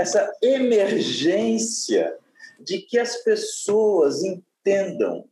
[0.00, 2.18] essa emergência
[2.60, 5.28] de que as pessoas entendam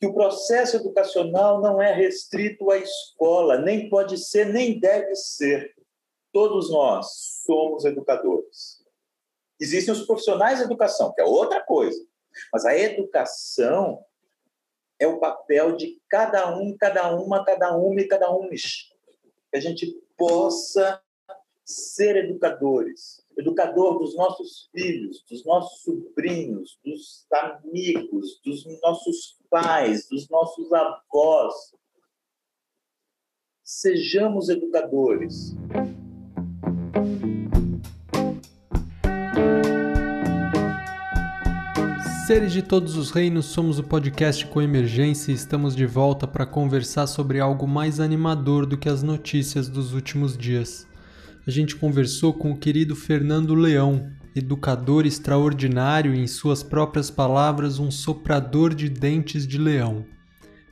[0.00, 5.74] que o processo educacional não é restrito à escola, nem pode ser, nem deve ser.
[6.32, 7.06] Todos nós
[7.46, 8.84] somos educadores.
[9.58, 11.98] Existem os profissionais de educação, que é outra coisa.
[12.52, 14.04] Mas a educação
[14.98, 18.48] é o papel de cada um, cada uma, cada uma e cada um.
[18.50, 21.00] Que a gente possa
[21.64, 30.28] ser educadores, educador dos nossos filhos, dos nossos sobrinhos, dos amigos, dos nossos pais, dos
[30.28, 31.54] nossos avós.
[33.62, 35.54] Sejamos educadores.
[42.26, 46.44] Seres de todos os reinos, somos o podcast com emergência e estamos de volta para
[46.44, 50.88] conversar sobre algo mais animador do que as notícias dos últimos dias.
[51.46, 57.78] A gente conversou com o querido Fernando Leão, educador extraordinário e, em suas próprias palavras,
[57.78, 60.04] um soprador de dentes de leão.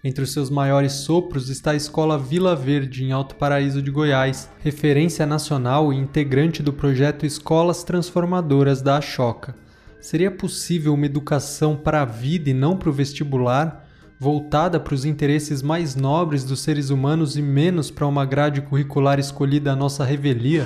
[0.02, 4.50] Entre os seus maiores sopros está a Escola Vila Verde, em Alto Paraíso de Goiás,
[4.58, 9.54] referência nacional e integrante do projeto Escolas Transformadoras da Achoca.
[10.00, 13.83] Seria possível uma educação para a vida e não para o vestibular,
[14.24, 19.18] voltada para os interesses mais nobres dos seres humanos e menos para uma grade curricular
[19.20, 20.64] escolhida à nossa revelia?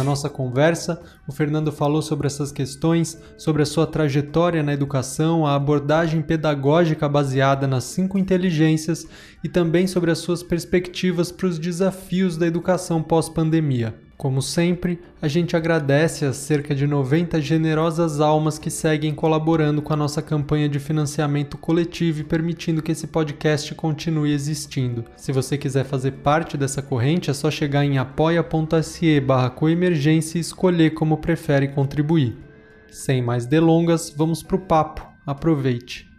[0.00, 0.98] Na nossa conversa,
[1.28, 7.06] o Fernando falou sobre essas questões, sobre a sua trajetória na educação, a abordagem pedagógica
[7.06, 9.06] baseada nas cinco inteligências
[9.44, 13.94] e também sobre as suas perspectivas para os desafios da educação pós-pandemia.
[14.20, 19.94] Como sempre, a gente agradece as cerca de 90 generosas almas que seguem colaborando com
[19.94, 25.06] a nossa campanha de financiamento coletivo e permitindo que esse podcast continue existindo.
[25.16, 30.42] Se você quiser fazer parte dessa corrente, é só chegar em apoia.se barra coemergência e
[30.42, 32.36] escolher como prefere contribuir.
[32.90, 35.08] Sem mais delongas, vamos pro papo.
[35.26, 36.09] Aproveite!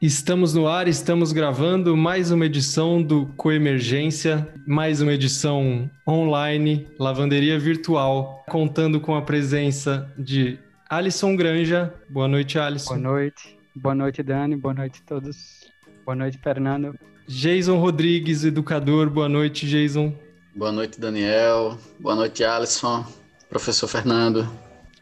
[0.00, 7.58] Estamos no ar, estamos gravando mais uma edição do Coemergência, mais uma edição online, lavanderia
[7.58, 10.58] virtual, contando com a presença de
[10.90, 11.94] Alisson Granja.
[12.10, 13.00] Boa noite, Alisson.
[13.00, 13.58] Boa noite.
[13.74, 14.54] Boa noite, Dani.
[14.54, 15.64] Boa noite a todos.
[16.04, 16.94] Boa noite, Fernando.
[17.26, 19.08] Jason Rodrigues, educador.
[19.08, 20.14] Boa noite, Jason.
[20.54, 21.78] Boa noite, Daniel.
[21.98, 23.02] Boa noite, Alisson.
[23.48, 24.46] Professor Fernando.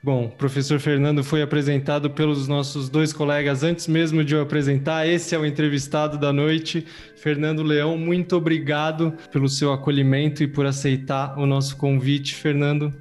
[0.04, 5.08] Bom, o professor Fernando foi apresentado pelos nossos dois colegas antes mesmo de eu apresentar.
[5.08, 7.96] Esse é o entrevistado da noite, Fernando Leão.
[7.96, 12.34] Muito obrigado pelo seu acolhimento e por aceitar o nosso convite.
[12.34, 12.92] Fernando,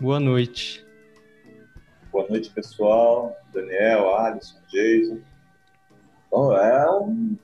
[0.00, 0.84] boa noite.
[2.10, 3.32] Boa noite, pessoal.
[3.54, 5.20] Daniel, Alisson, Jason.
[6.32, 7.36] Bom, é um...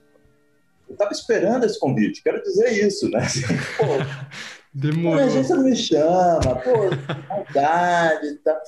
[0.89, 3.21] Eu estava esperando esse convite, quero dizer isso, né?
[3.79, 3.85] Pô,
[4.77, 5.23] Demorou.
[5.23, 6.89] A gente não me chama, pô,
[7.27, 8.53] saudade e tá.
[8.53, 8.61] tal.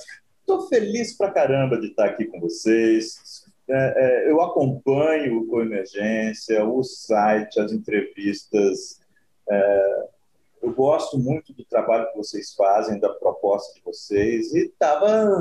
[0.50, 3.44] Estou feliz pra caramba de estar aqui com vocês.
[3.68, 8.98] É, é, eu acompanho o Coemergência, o site, as entrevistas.
[9.48, 10.08] É,
[10.60, 15.38] eu gosto muito do trabalho que vocês fazem, da proposta de vocês, e estava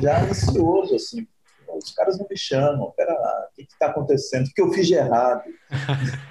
[0.00, 1.26] já ansioso, assim,
[1.74, 4.46] os caras não me chamam, pera lá, o que está acontecendo?
[4.46, 5.42] O que eu fiz de errado?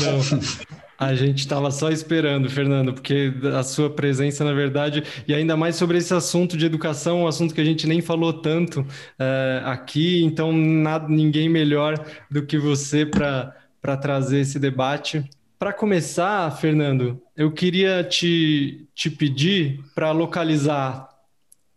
[0.00, 0.82] não.
[1.02, 5.74] A gente estava só esperando, Fernando, porque a sua presença, na verdade, e ainda mais
[5.74, 10.22] sobre esse assunto de educação, um assunto que a gente nem falou tanto uh, aqui,
[10.22, 11.98] então nada, ninguém melhor
[12.30, 15.28] do que você para trazer esse debate.
[15.58, 21.08] Para começar, Fernando, eu queria te, te pedir para localizar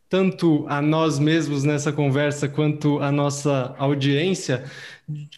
[0.08, 4.64] tanto a nós mesmos nessa conversa quanto a nossa audiência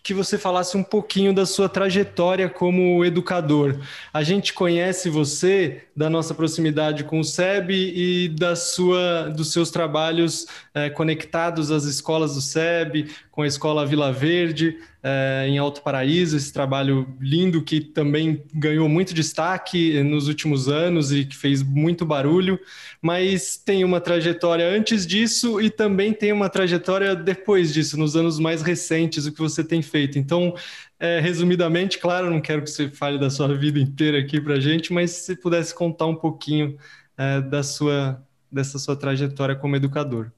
[0.02, 3.78] que você falasse um pouquinho da sua trajetória como educador.
[4.14, 9.70] A gente conhece você da nossa proximidade com o SEB e da sua, dos seus
[9.70, 15.82] trabalhos é, conectados às escolas do SEB, com a Escola Vila Verde, é, em Alto
[15.82, 21.62] Paraíso, esse trabalho lindo que também ganhou muito destaque nos últimos anos e que fez
[21.62, 22.60] muito barulho,
[23.02, 28.40] mas tem uma trajetória antes disso e também tem uma trajetória depois disso, nos anos
[28.40, 30.18] mais recentes, o que você tem feito.
[30.18, 30.54] Então,
[31.00, 34.60] é, resumidamente, claro, não quero que você fale da sua vida inteira aqui para a
[34.60, 36.78] gente, mas se pudesse contar um pouquinho
[37.18, 40.32] é, da sua, dessa sua trajetória como educador.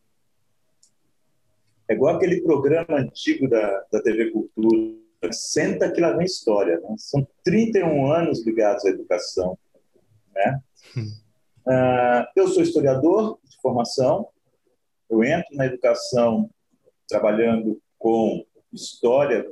[1.88, 5.00] É igual aquele programa antigo da, da TV Cultura,
[5.32, 6.80] Senta que lá vem história.
[6.80, 6.96] Né?
[6.98, 9.58] São 31 anos ligados à educação.
[10.34, 10.60] Né?
[11.68, 14.30] Uh, eu sou historiador de formação,
[15.10, 16.50] eu entro na educação
[17.08, 19.46] trabalhando com história,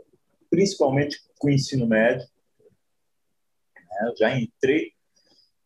[0.50, 2.28] principalmente com ensino médio.
[3.76, 4.14] Né?
[4.18, 4.94] Já entrei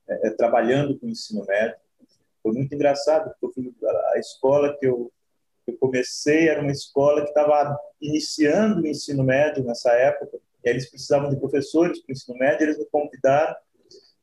[0.07, 1.75] é, é, trabalhando com ensino médio.
[2.41, 3.71] Foi muito engraçado, porque
[4.13, 5.11] a escola que eu,
[5.67, 10.89] eu comecei era uma escola que estava iniciando o ensino médio nessa época, e eles
[10.89, 13.55] precisavam de professores para o ensino médio, eles me convidaram.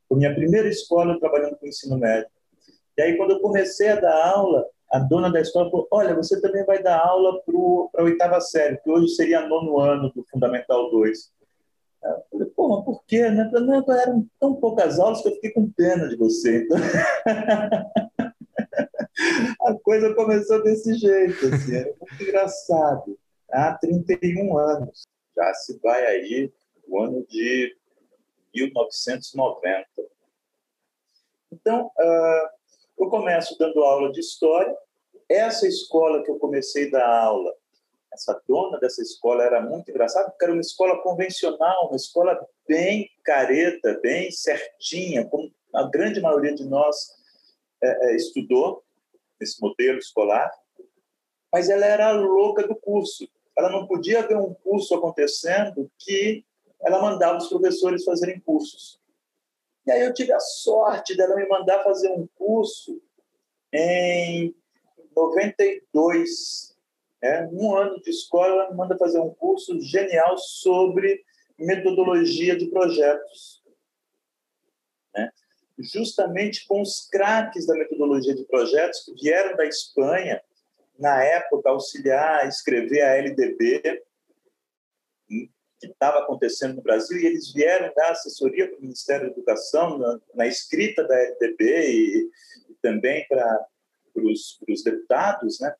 [0.08, 2.30] Foi minha primeira escola trabalhando com ensino médio.
[2.96, 6.40] E aí, quando eu comecei a dar aula, a dona da escola falou: Olha, você
[6.40, 10.90] também vai dar aula para a oitava série, que hoje seria nono ano do Fundamental
[10.90, 11.32] 2.
[12.02, 13.28] Eu falei, pô, mas por quê?
[13.28, 13.50] Né?
[14.02, 16.64] Eram tão poucas aulas que eu fiquei com pena de você.
[16.64, 16.78] Então...
[19.66, 23.18] a coisa começou desse jeito, assim, era muito engraçado.
[23.50, 25.08] Há 31 anos.
[25.36, 26.52] Já se vai aí
[26.86, 27.76] o ano de
[28.54, 29.86] 1990.
[31.52, 32.57] Então, uh,
[32.98, 34.74] eu começo dando aula de história.
[35.28, 37.52] Essa escola que eu comecei a dar aula
[38.12, 43.08] essa dona dessa escola era muito engraçada, porque era uma escola convencional, uma escola bem
[43.24, 46.96] careta, bem certinha, como a grande maioria de nós
[47.82, 48.82] é, é, estudou
[49.40, 50.50] nesse modelo escolar,
[51.52, 53.28] mas ela era louca do curso.
[53.56, 56.44] Ela não podia ver um curso acontecendo que
[56.80, 58.97] ela mandava os professores fazerem cursos.
[59.88, 63.00] E aí eu tive a sorte dela me mandar fazer um curso
[63.72, 64.54] em
[65.16, 66.76] 92,
[67.22, 71.24] é, um ano de escola, ela me manda fazer um curso genial sobre
[71.58, 73.62] metodologia de projetos.
[75.14, 75.30] Né?
[75.78, 80.42] Justamente com os craques da metodologia de projetos que vieram da Espanha,
[80.98, 84.02] na época, auxiliar a escrever a LDB,
[85.80, 89.98] que estava acontecendo no Brasil, e eles vieram dar assessoria para o Ministério da Educação
[89.98, 92.30] na, na escrita da LDB e,
[92.70, 93.66] e também para
[94.16, 95.74] os deputados, né?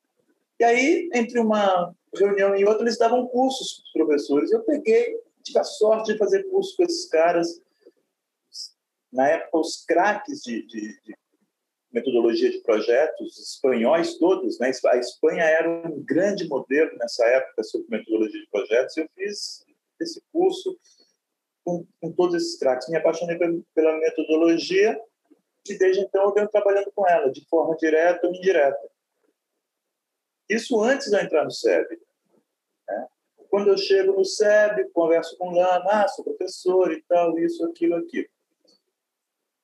[0.61, 4.51] E aí, entre uma reunião e outra, eles davam cursos para os professores.
[4.51, 7.61] Eu peguei, tive a sorte de fazer curso com esses caras.
[9.13, 11.17] Na época, os craques de, de, de
[11.93, 14.71] metodologia de projetos, espanhóis todos, né?
[14.87, 18.97] A Espanha era um grande modelo nessa época sobre metodologia de projetos.
[18.97, 19.65] Eu fiz
[20.01, 20.79] esse curso
[21.65, 22.89] com, com todos esses craques.
[22.89, 23.39] Me apaixonei
[23.75, 24.99] pela metodologia
[25.69, 28.91] e desde então eu venho trabalhando com ela, de forma direta ou indireta.
[30.49, 32.01] Isso antes de eu entrar no SEB.
[32.89, 33.07] Né?
[33.51, 37.65] Quando eu chego no SEB, converso com o Lama, ah, sou professor e tal, isso,
[37.67, 38.29] aquilo, aquilo.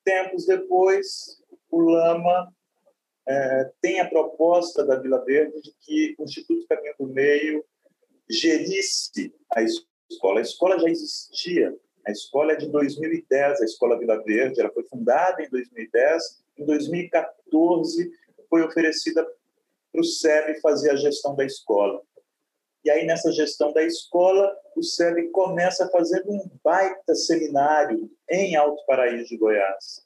[0.04, 2.52] Tempos depois, o Lama
[3.26, 7.64] é, tem a proposta da Vila Verde de que o Instituto Caminho do Meio
[8.28, 9.93] gerisse a escola.
[10.10, 11.74] A escola já existia,
[12.06, 16.64] a escola é de 2010, a Escola Vila Verde, ela foi fundada em 2010, em
[16.64, 18.12] 2014
[18.50, 19.26] foi oferecida
[19.90, 22.02] para o SEB fazer a gestão da escola.
[22.84, 28.84] E aí, nessa gestão da escola, o SEB começa fazendo um baita seminário em Alto
[28.86, 30.04] Paraíso de Goiás.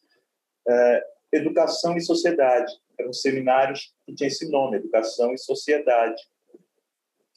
[0.66, 2.72] É, Educação e Sociedade.
[2.98, 3.74] Era um seminário
[4.06, 6.22] que tinha esse nome, Educação e Sociedade,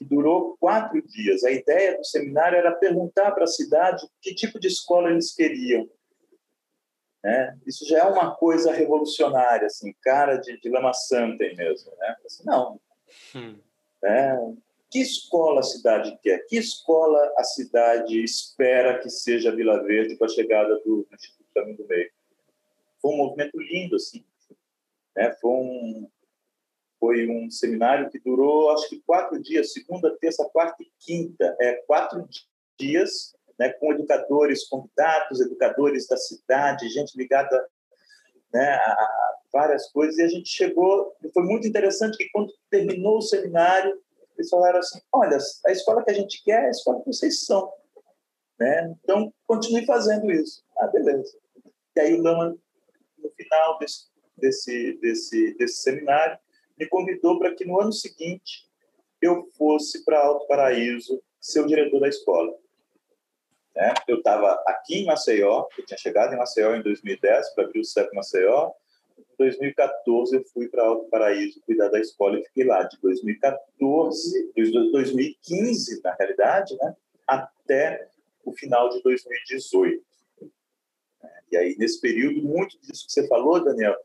[0.02, 1.44] que durou quatro dias.
[1.44, 5.88] A ideia do seminário era perguntar para a cidade que tipo de escola eles queriam.
[7.24, 7.56] Né?
[7.68, 11.92] Isso já é uma coisa revolucionária, assim, cara de, de lama santa mesmo.
[12.00, 12.16] Né?
[12.26, 12.82] Assim, não.
[13.36, 13.60] Hum.
[14.02, 14.56] Né?
[14.90, 16.40] Que escola a cidade quer?
[16.48, 21.48] Que escola a cidade espera que seja a Vila Verde com a chegada do Instituto
[21.54, 22.10] Caminho do Meio?
[23.00, 24.26] Foi um movimento lindo, assim.
[25.16, 25.32] Né?
[25.40, 26.10] Foi, um,
[27.02, 31.58] foi um seminário que durou, acho que quatro dias, segunda, terça, quarta e quinta.
[31.60, 32.30] É, quatro
[32.80, 37.68] dias né, com educadores convidados, educadores da cidade, gente ligada
[38.54, 40.20] né, a várias coisas.
[40.20, 44.00] E a gente chegou, foi muito interessante que quando terminou o seminário,
[44.38, 47.46] eles falaram assim: olha, a escola que a gente quer é a escola que vocês
[47.46, 47.74] são.
[48.60, 48.96] Né?
[49.04, 50.64] Então, continue fazendo isso.
[50.78, 51.36] Ah, beleza.
[51.96, 52.56] E aí o Lama,
[53.18, 54.06] no final desse,
[54.38, 56.38] desse, desse, desse seminário,
[56.82, 58.68] me convidou para que no ano seguinte
[59.22, 62.58] eu fosse para Alto Paraíso ser o diretor da escola.
[63.76, 63.94] Né?
[64.08, 67.86] Eu estava aqui em Maceió, eu tinha chegado em Maceió em 2010 para abrir o
[67.86, 68.72] CEP Maceió.
[69.16, 74.52] Em 2014 eu fui para Alto Paraíso cuidar da escola e fiquei lá de 2014,
[74.56, 76.96] 2015 na realidade, né?
[77.28, 78.10] até
[78.44, 80.04] o final de 2018.
[81.52, 83.96] E aí nesse período muito disso que você falou, Daniel,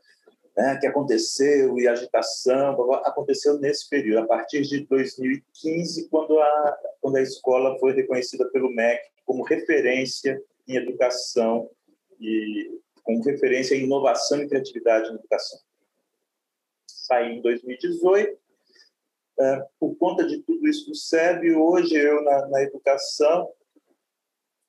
[0.57, 7.17] né, que aconteceu e agitação aconteceu nesse período, a partir de 2015, quando a, quando
[7.17, 11.69] a escola foi reconhecida pelo MEC como referência em educação
[12.19, 15.59] e como referência em inovação e criatividade na educação.
[16.87, 18.37] Saí em 2018
[19.39, 23.47] é, por conta de tudo isso do SEB, hoje eu, na, na educação,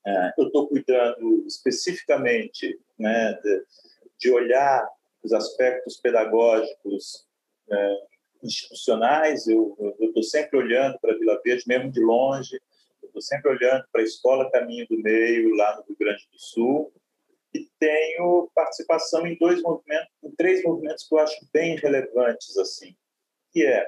[0.07, 3.65] é, eu estou cuidando especificamente né, de,
[4.19, 4.87] de, olhar
[5.29, 7.27] os aspectos pedagógicos
[7.71, 7.97] é,
[8.43, 9.47] institucionais.
[9.47, 12.59] Eu estou sempre olhando para Vila Verde, mesmo de longe.
[13.03, 16.93] Estou sempre olhando para a Escola Caminho do Meio, lá no Rio Grande do Sul.
[17.55, 22.95] E tenho participação em dois movimentos, em três movimentos que eu acho bem relevantes, assim,
[23.53, 23.87] que é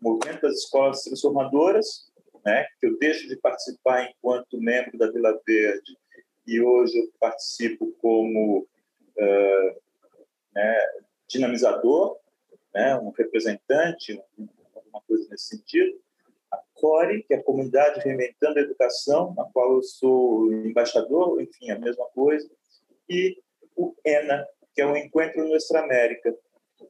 [0.00, 2.10] o movimento das escolas transformadoras,
[2.44, 5.96] né, que eu deixo de participar enquanto membro da Vila Verde
[6.46, 9.80] e hoje eu participo como uh,
[10.54, 10.78] né,
[11.28, 12.18] dinamizador,
[12.74, 14.22] né, um representante,
[14.74, 15.98] alguma coisa nesse sentido.
[16.52, 21.70] A CORE, que é a Comunidade Reinventando a Educação, na qual eu sou embaixador, enfim,
[21.70, 22.50] a mesma coisa.
[23.08, 23.40] E
[23.76, 26.36] o ENA, que é o Encontro Nuestra América,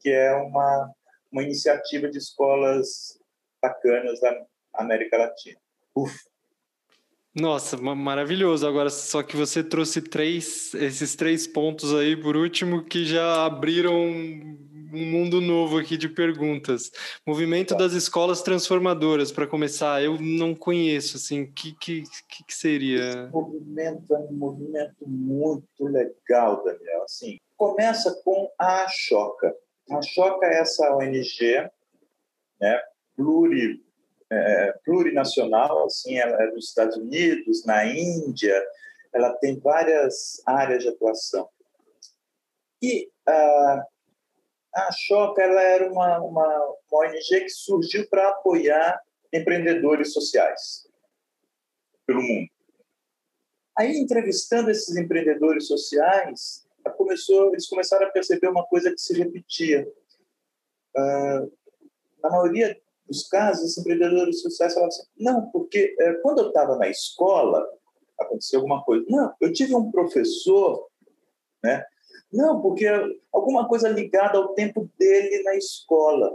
[0.01, 0.91] que é uma,
[1.31, 3.19] uma iniciativa de escolas
[3.61, 5.61] bacanas da América Latina.
[5.95, 6.30] Uf.
[7.35, 8.67] Nossa, maravilhoso.
[8.67, 13.95] Agora, só que você trouxe três, esses três pontos aí, por último, que já abriram
[14.93, 16.91] um mundo novo aqui de perguntas.
[17.27, 22.03] Movimento das escolas transformadoras, para começar, eu não conheço, assim, o que, que,
[22.47, 22.99] que, seria?
[22.99, 27.05] Esse movimento é um movimento muito legal, Daniel.
[27.05, 29.55] Assim, começa com a Choca.
[29.91, 31.71] A Choca é essa ONG,
[32.61, 32.81] né,
[33.17, 33.81] pluri,
[34.31, 38.63] é, plurinacional, assim, ela é dos Estados Unidos, na Índia,
[39.13, 41.49] ela tem várias áreas de atuação.
[42.83, 43.87] E a,
[44.77, 49.01] a Choca ela era uma, uma, uma ONG que surgiu para apoiar
[49.33, 50.89] empreendedores sociais
[52.07, 52.49] pelo mundo.
[53.77, 59.87] Aí, entrevistando esses empreendedores sociais, começou, eles começaram a perceber uma coisa que se repetia.
[60.97, 61.53] Uh,
[62.23, 66.77] na maioria dos casos, os empreendedores sociais falavam assim: não, porque é, quando eu estava
[66.77, 67.67] na escola,
[68.19, 69.05] aconteceu alguma coisa.
[69.09, 70.87] Não, eu tive um professor,
[71.63, 71.85] né?
[72.33, 72.87] Não, porque
[73.33, 76.33] alguma coisa ligada ao tempo dele na escola.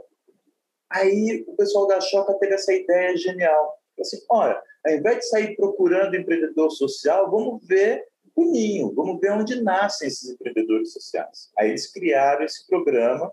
[0.89, 3.73] Aí o pessoal da Choca teve essa ideia genial.
[3.99, 8.05] Assim, olha, ao invés de sair procurando empreendedor social, vamos ver
[8.35, 11.49] o ninho, vamos ver onde nascem esses empreendedores sociais.
[11.57, 13.31] Aí eles criaram esse programa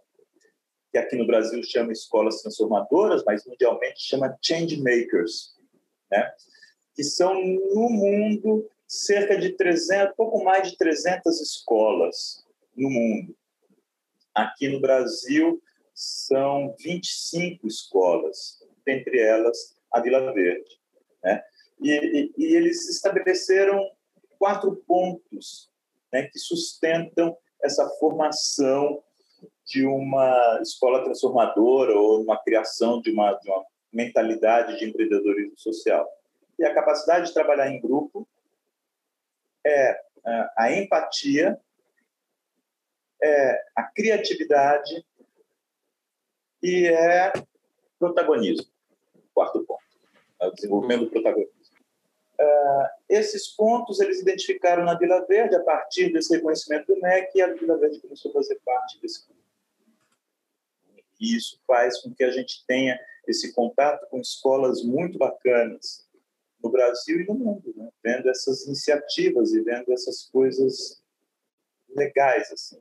[0.92, 5.56] que aqui no Brasil chama escolas transformadoras, mas mundialmente chama change makers,
[6.10, 6.30] né?
[6.94, 12.44] que são no mundo cerca de 300, pouco mais de 300 escolas
[12.76, 13.34] no mundo.
[14.34, 15.62] Aqui no Brasil
[15.94, 20.78] são 25 escolas, dentre elas a Vila Verde,
[21.24, 21.42] né?
[21.80, 23.90] E, e, e eles estabeleceram
[24.38, 25.70] quatro pontos
[26.12, 29.02] né, que sustentam essa formação
[29.72, 36.06] de uma escola transformadora ou uma criação de uma, de uma mentalidade de empreendedorismo social.
[36.58, 38.28] E a capacidade de trabalhar em grupo
[39.64, 41.58] é, é a empatia,
[43.22, 45.06] é a criatividade
[46.62, 47.32] e é
[47.98, 48.70] protagonismo.
[49.32, 49.82] Quarto ponto,
[50.38, 51.52] é o desenvolvimento do protagonismo.
[52.38, 57.40] Uh, esses pontos eles identificaram na Vila Verde a partir desse reconhecimento do MEC e
[57.40, 59.24] a Vila Verde começou a fazer parte desse
[61.22, 62.98] e isso faz com que a gente tenha
[63.28, 66.04] esse contato com escolas muito bacanas
[66.60, 67.88] no Brasil e no mundo, né?
[68.02, 71.00] vendo essas iniciativas e vendo essas coisas
[71.94, 72.80] legais assim.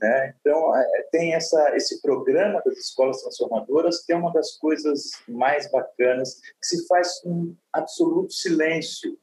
[0.00, 0.34] Né?
[0.40, 5.70] Então é, tem essa esse programa das escolas transformadoras que é uma das coisas mais
[5.70, 9.18] bacanas que se faz com absoluto silêncio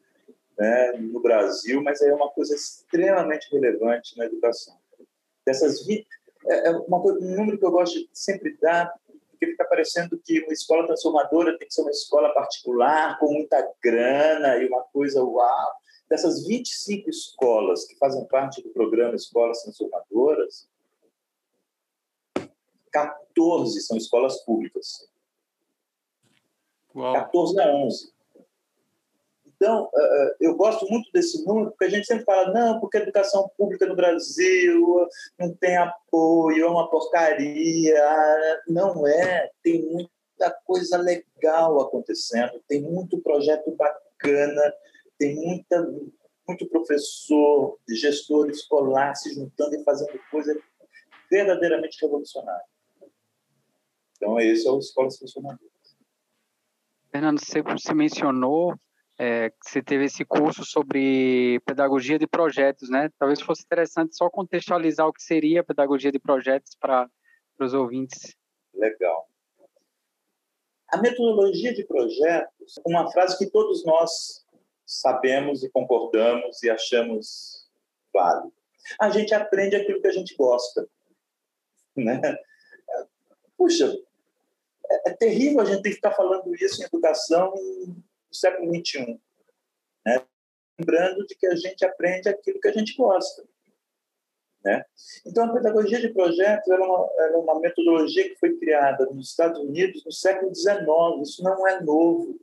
[0.59, 4.77] né, no Brasil, mas é uma coisa extremamente relevante na educação.
[5.45, 6.05] Dessas 20,
[6.50, 8.94] é, é uma um número que eu gosto de sempre dar,
[9.32, 13.72] porque fica parecendo que uma escola transformadora tem que ser uma escola particular, com muita
[13.82, 15.72] grana e uma coisa uau.
[16.10, 20.68] Dessas 25 escolas que fazem parte do programa Escolas Transformadoras,
[22.91, 25.08] 14 são escolas públicas.
[26.96, 27.13] Uau.
[27.13, 28.18] 14 a 11.
[29.62, 32.98] Então, eh, eh, eu gosto muito desse número, porque a gente sempre fala, não, porque
[32.98, 35.06] a educação pública no Brasil
[35.38, 38.01] não tem apoio, é uma porcaria.
[38.70, 44.74] Não é, tem muita coisa legal acontecendo, tem muito projeto bacana,
[45.18, 45.86] tem muita,
[46.48, 50.58] muito professor, gestor escolar se juntando e fazendo coisa
[51.30, 52.63] verdadeiramente revolucionária.
[54.16, 55.70] Então, esse é o Escolas Funcionadoras.
[57.12, 58.74] Fernando, você mencionou
[59.21, 63.09] é, você teve esse curso sobre pedagogia de projetos, né?
[63.19, 67.09] Talvez fosse interessante só contextualizar o que seria pedagogia de projetos para
[67.59, 68.33] os ouvintes.
[68.73, 69.27] Legal.
[70.88, 74.45] A metodologia de projetos, uma frase que todos nós
[74.85, 77.69] sabemos e concordamos e achamos
[78.13, 78.53] válido.
[79.01, 80.88] A gente aprende aquilo que a gente gosta.
[81.97, 82.21] Né?
[83.57, 83.93] Puxa,
[84.89, 87.53] é, é terrível a gente ter que ficar falando isso em educação
[88.29, 89.19] no século XXI.
[90.05, 90.21] Né?
[90.79, 93.43] Lembrando de que a gente aprende aquilo que a gente gosta.
[94.63, 94.86] Né?
[95.25, 99.59] Então, a pedagogia de projetos era uma, era uma metodologia que foi criada nos Estados
[99.59, 100.83] Unidos no século XIX.
[101.24, 102.39] Isso não é novo.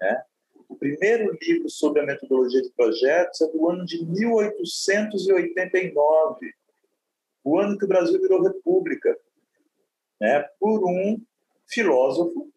[0.00, 0.24] Né?
[0.68, 6.54] O primeiro livro sobre a metodologia de projetos é do ano de 1889,
[7.42, 9.18] o ano que o Brasil virou república,
[10.20, 10.42] né?
[10.60, 11.20] por um
[11.66, 12.48] filósofo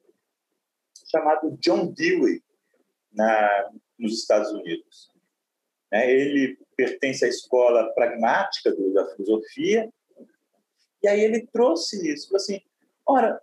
[1.08, 2.43] chamado John Dewey,
[3.13, 5.12] na, nos Estados Unidos.
[5.91, 6.12] Né?
[6.12, 9.89] Ele pertence à escola pragmática do, da filosofia,
[11.01, 12.62] e aí ele trouxe isso, assim,
[13.05, 13.39] ora,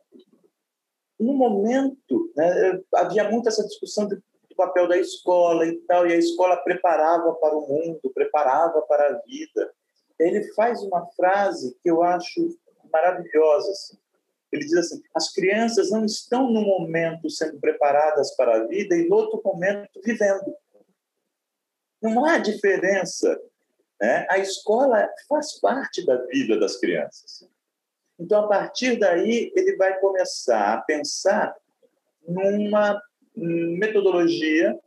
[1.18, 6.12] no momento, né, havia muito essa discussão do, do papel da escola e tal, e
[6.14, 9.72] a escola preparava para o mundo, preparava para a vida.
[10.18, 12.58] Ele faz uma frase que eu acho
[12.90, 13.98] maravilhosa, assim.
[14.52, 19.08] Ele diz assim: as crianças não estão no momento sendo preparadas para a vida e
[19.08, 20.54] no outro momento vivendo.
[22.02, 23.38] Não há diferença.
[24.00, 24.26] Né?
[24.30, 27.46] A escola faz parte da vida das crianças.
[28.18, 31.54] Então, a partir daí, ele vai começar a pensar
[32.26, 33.00] numa
[33.34, 34.78] metodologia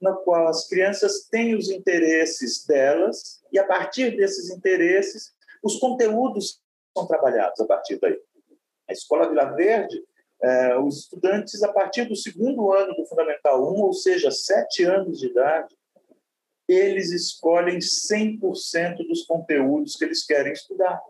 [0.00, 6.60] na qual as crianças têm os interesses delas e, a partir desses interesses, os conteúdos
[6.96, 8.20] são trabalhados a partir daí.
[8.88, 10.02] A Escola Vila Verde,
[10.42, 15.18] eh, os estudantes, a partir do segundo ano do Fundamental 1, ou seja, sete anos
[15.18, 15.76] de idade,
[16.68, 21.00] eles escolhem 100% dos conteúdos que eles querem estudar.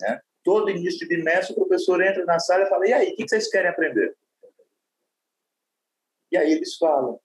[0.00, 0.20] Né?
[0.42, 3.28] Todo início de bimestre, o professor entra na sala e fala: e aí, o que
[3.28, 4.14] vocês querem aprender?
[6.30, 7.20] E aí eles falam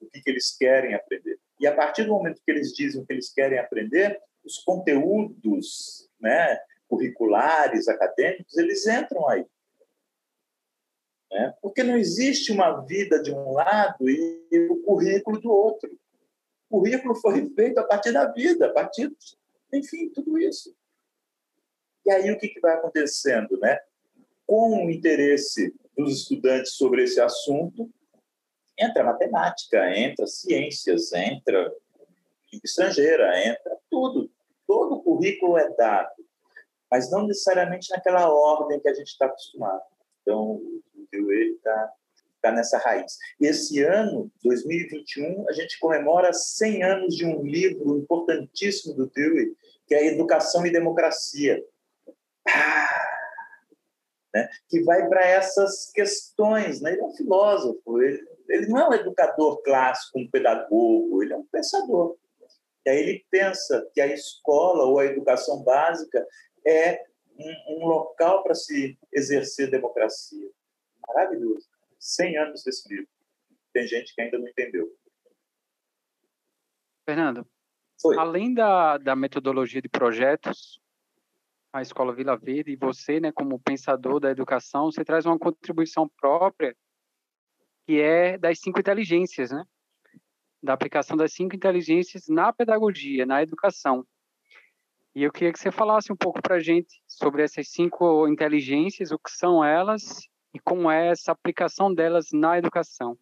[0.00, 1.38] o que eles querem aprender.
[1.58, 6.08] E a partir do momento que eles dizem o que eles querem aprender, os conteúdos
[6.20, 9.44] né, curriculares, acadêmicos, eles entram aí.
[11.30, 11.54] Né?
[11.60, 15.90] Porque não existe uma vida de um lado e o currículo do outro.
[16.70, 19.14] O currículo foi feito a partir da vida, a partir,
[19.72, 20.74] enfim, tudo isso.
[22.04, 23.58] E aí o que, que vai acontecendo?
[23.58, 23.78] Né?
[24.46, 27.90] Com o interesse dos estudantes sobre esse assunto,
[28.78, 31.74] entra matemática, entra ciências, entra
[32.52, 34.30] estrangeira, entra tudo.
[34.66, 36.17] Todo o currículo é dado,
[36.90, 39.82] mas não necessariamente naquela ordem que a gente está acostumado.
[40.22, 40.60] Então,
[41.12, 41.92] ele está
[42.40, 43.16] tá nessa raiz.
[43.40, 49.54] Esse ano, 2021, a gente comemora 100 anos de um livro importantíssimo do Dewey,
[49.86, 51.62] que é Educação e Democracia.
[52.46, 53.08] Ah,
[54.34, 54.48] né?
[54.68, 56.80] que vai para essas questões.
[56.80, 56.92] Né?
[56.92, 61.36] Ele é um filósofo, ele, ele não é um educador clássico, um pedagogo, ele é
[61.36, 62.16] um pensador.
[62.86, 66.26] E aí ele pensa que a escola ou a educação básica
[66.66, 67.04] é
[67.38, 70.50] um, um local para se exercer democracia.
[71.06, 71.68] Maravilhoso.
[71.98, 73.08] 100 anos desse livro.
[73.72, 74.88] Tem gente que ainda não entendeu.
[77.04, 77.46] Fernando,
[78.00, 78.18] Foi.
[78.18, 80.80] além da, da metodologia de projetos,
[81.72, 86.08] a Escola Vila Verde e você, né, como pensador da educação, você traz uma contribuição
[86.08, 86.76] própria
[87.86, 89.64] que é das cinco inteligências, né?
[90.62, 94.06] Da aplicação das cinco inteligências na pedagogia, na educação.
[95.18, 99.10] E eu queria que você falasse um pouco para a gente sobre essas cinco inteligências,
[99.10, 100.20] o que são elas
[100.54, 103.18] e como é essa aplicação delas na educação.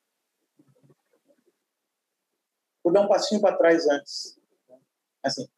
[2.84, 4.38] Vou dar um passinho para trás antes.
[5.24, 5.48] Assim,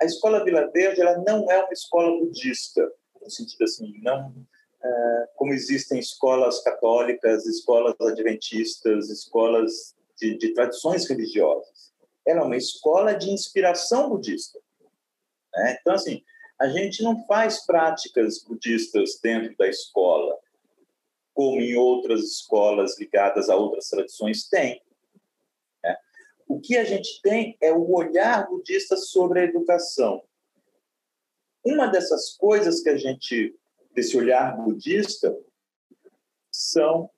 [0.00, 2.88] a escola Vila Verde ela não é uma escola budista,
[3.20, 4.32] no sentido assim, não
[4.80, 11.92] é, como existem escolas católicas, escolas adventistas, escolas de, de tradições religiosas.
[12.24, 14.60] Ela é uma escola de inspiração budista.
[15.56, 15.78] Né?
[15.80, 16.22] Então, assim,
[16.60, 20.38] a gente não faz práticas budistas dentro da escola
[21.36, 24.82] como em outras escolas ligadas a outras tradições tem.
[25.84, 25.96] Né?
[26.48, 30.22] O que a gente tem é o olhar budista sobre a educação.
[31.62, 33.54] Uma dessas coisas que a gente,
[33.92, 35.36] desse olhar budista,
[36.50, 37.10] são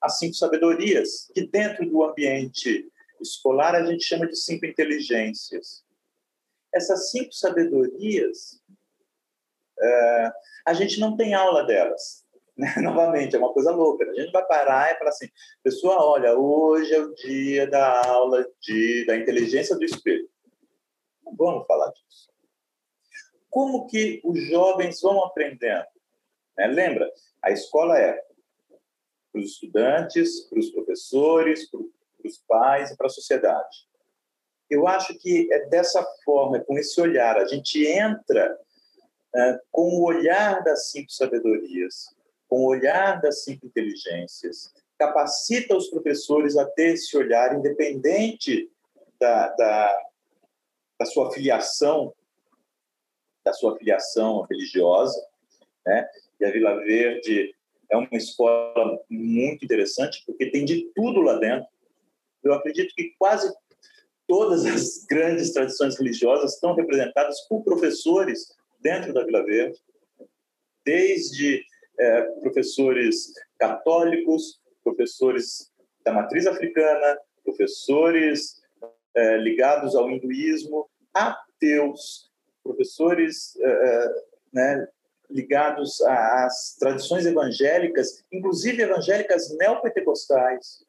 [0.00, 2.88] as cinco sabedorias, que dentro do ambiente
[3.20, 5.83] escolar a gente chama de cinco inteligências.
[6.74, 8.60] Essas cinco sabedorias,
[9.80, 10.32] é,
[10.66, 12.22] a gente não tem aula delas.
[12.56, 12.72] Né?
[12.76, 14.08] Novamente, é uma coisa louca.
[14.08, 15.28] A gente vai parar e falar assim,
[15.60, 20.30] pessoal, olha, hoje é o dia da aula de, da inteligência do espelho.
[21.24, 22.30] Não vamos falar disso.
[23.50, 25.84] Como que os jovens vão aprendendo?
[26.56, 26.68] Né?
[26.68, 28.24] Lembra, a escola é
[29.32, 31.80] para os estudantes, para os professores, para
[32.24, 33.88] os pais e para a sociedade.
[34.70, 38.58] Eu acho que é dessa forma, com esse olhar, a gente entra
[39.34, 42.14] é, com o olhar das cinco sabedorias,
[42.48, 48.70] com o olhar das cinco inteligências, capacita os professores a ter esse olhar independente
[49.18, 50.02] da, da,
[50.98, 52.14] da sua filiação,
[53.44, 55.20] da sua filiação religiosa,
[55.84, 56.08] né?
[56.40, 57.54] E a Vila Verde
[57.90, 61.68] é uma escola muito interessante porque tem de tudo lá dentro.
[62.42, 63.52] Eu acredito que quase
[64.26, 69.78] todas as grandes tradições religiosas estão representadas por professores dentro da Vila Verde,
[70.84, 71.64] desde
[71.98, 75.70] é, professores católicos, professores
[76.04, 78.62] da matriz africana, professores
[79.14, 82.30] é, ligados ao hinduísmo, ateus,
[82.62, 84.08] professores é, é
[84.52, 84.88] né,
[85.30, 90.84] ligados às tradições evangélicas, inclusive evangélicas neopentecostais,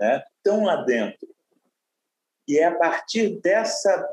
[0.00, 1.28] né, estão lá dentro.
[2.48, 4.08] E é a partir dessa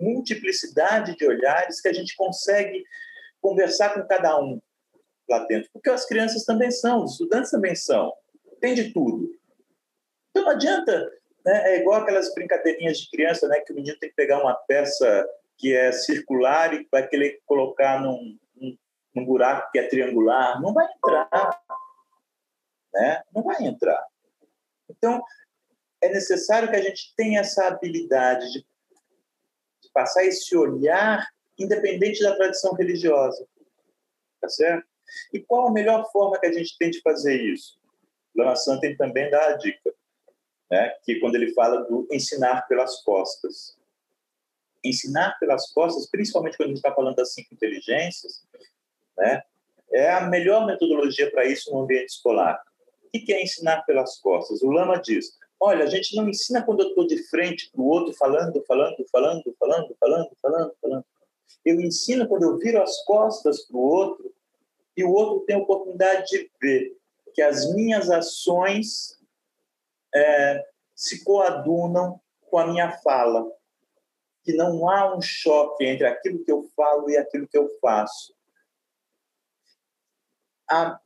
[0.00, 2.84] multiplicidade de olhares que a gente consegue
[3.40, 4.60] conversar com cada um
[5.28, 8.12] lá dentro, porque as crianças também são, os estudantes também são,
[8.60, 9.28] tem de tudo.
[10.30, 11.12] Então não adianta,
[11.44, 14.54] né, é igual aquelas brincadeirinhas de criança, né, que o menino tem que pegar uma
[14.54, 18.76] peça que é circular e vai querer colocar num, num,
[19.14, 21.62] num buraco que é triangular, não vai entrar,
[22.92, 23.22] né?
[23.32, 24.04] Não vai entrar.
[24.88, 25.22] Então
[26.04, 28.60] é necessário que a gente tenha essa habilidade de,
[29.82, 31.26] de passar esse olhar
[31.58, 33.46] independente da tradição religiosa,
[34.40, 34.86] tá certo?
[35.32, 37.78] E qual a melhor forma que a gente tem de fazer isso?
[38.36, 39.94] Lama Santen também dá a dica,
[40.70, 40.90] né?
[41.04, 43.78] que quando ele fala do ensinar pelas costas.
[44.82, 48.44] Ensinar pelas costas, principalmente quando a gente está falando das cinco inteligências,
[49.16, 49.42] né?
[49.92, 52.60] é a melhor metodologia para isso no ambiente escolar.
[53.06, 54.60] O que é ensinar pelas costas?
[54.62, 57.86] O Lama diz, olha, a gente não ensina quando eu estou de frente para o
[57.86, 61.04] outro falando, falando, falando, falando, falando, falando, falando.
[61.64, 64.34] Eu ensino quando eu viro as costas para o outro
[64.96, 66.96] e o outro tem a oportunidade de ver
[67.32, 69.18] que as minhas ações
[70.14, 73.50] é, se coadunam com a minha fala,
[74.44, 78.34] que não há um choque entre aquilo que eu falo e aquilo que eu faço.
[80.70, 81.00] A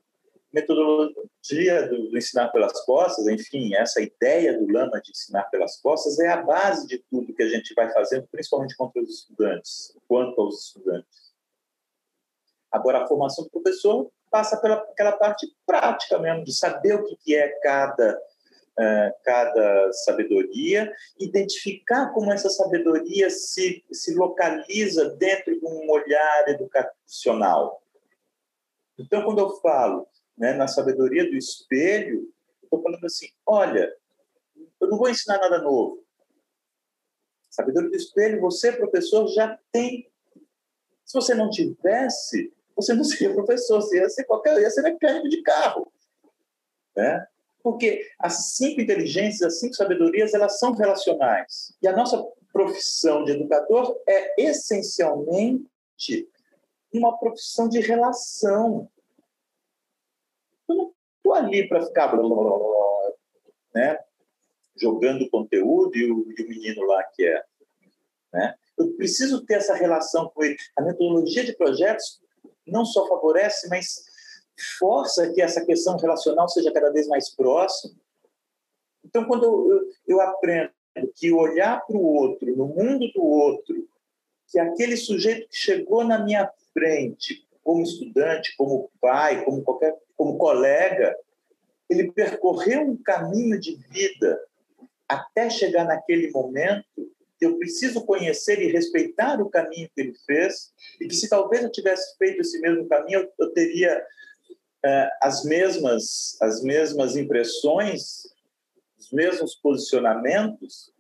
[0.53, 6.19] metodologia do, do ensinar pelas costas, enfim, essa ideia do Lama de ensinar pelas costas
[6.19, 10.41] é a base de tudo que a gente vai fazendo, principalmente contra os estudantes, quanto
[10.41, 11.29] aos estudantes.
[12.71, 17.35] Agora, a formação do professor passa pela aquela parte prática mesmo, de saber o que
[17.35, 25.91] é cada, uh, cada sabedoria, identificar como essa sabedoria se, se localiza dentro de um
[25.91, 27.83] olhar educacional.
[28.99, 30.07] Então, quando eu falo
[30.39, 33.93] né, na sabedoria do espelho, estou falando assim: olha,
[34.81, 36.05] eu não vou ensinar nada novo.
[37.51, 40.11] Sabedoria do espelho, você, professor, já tem.
[41.05, 45.29] Se você não tivesse, você não seria professor, você ia ser qualquer, ia ser mecânico
[45.29, 45.91] de carro,
[46.97, 47.27] né?
[47.63, 51.75] Porque as cinco inteligências, as cinco sabedorias, elas são relacionais.
[51.83, 56.29] E a nossa profissão de educador é essencialmente
[56.93, 58.89] uma profissão de relação.
[60.69, 63.13] Eu não estou ali para ficar blá, blá, blá,
[63.75, 63.99] né?
[64.81, 67.43] jogando conteúdo e o, e o menino lá que é.
[68.33, 68.55] Né?
[68.77, 70.57] Eu preciso ter essa relação com ele.
[70.77, 72.21] A metodologia de projetos
[72.67, 74.05] não só favorece, mas
[74.79, 77.95] força que essa questão relacional seja cada vez mais próxima.
[79.05, 80.73] Então, quando eu, eu aprendo
[81.15, 83.89] que olhar para o outro, no mundo do outro,
[84.49, 90.37] que aquele sujeito que chegou na minha frente, como estudante, como pai, como qualquer, como
[90.37, 91.17] colega,
[91.89, 94.39] ele percorreu um caminho de vida
[95.09, 101.07] até chegar naquele momento eu preciso conhecer e respeitar o caminho que ele fez, e
[101.07, 104.05] que se talvez eu tivesse feito esse mesmo caminho, eu, eu teria
[104.85, 108.25] é, as mesmas as mesmas impressões,
[108.99, 110.93] os mesmos posicionamentos.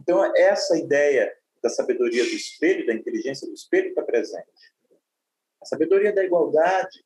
[0.00, 4.74] Então essa ideia da sabedoria do espelho, da inteligência do espelho está presente.
[5.62, 7.04] A sabedoria da igualdade,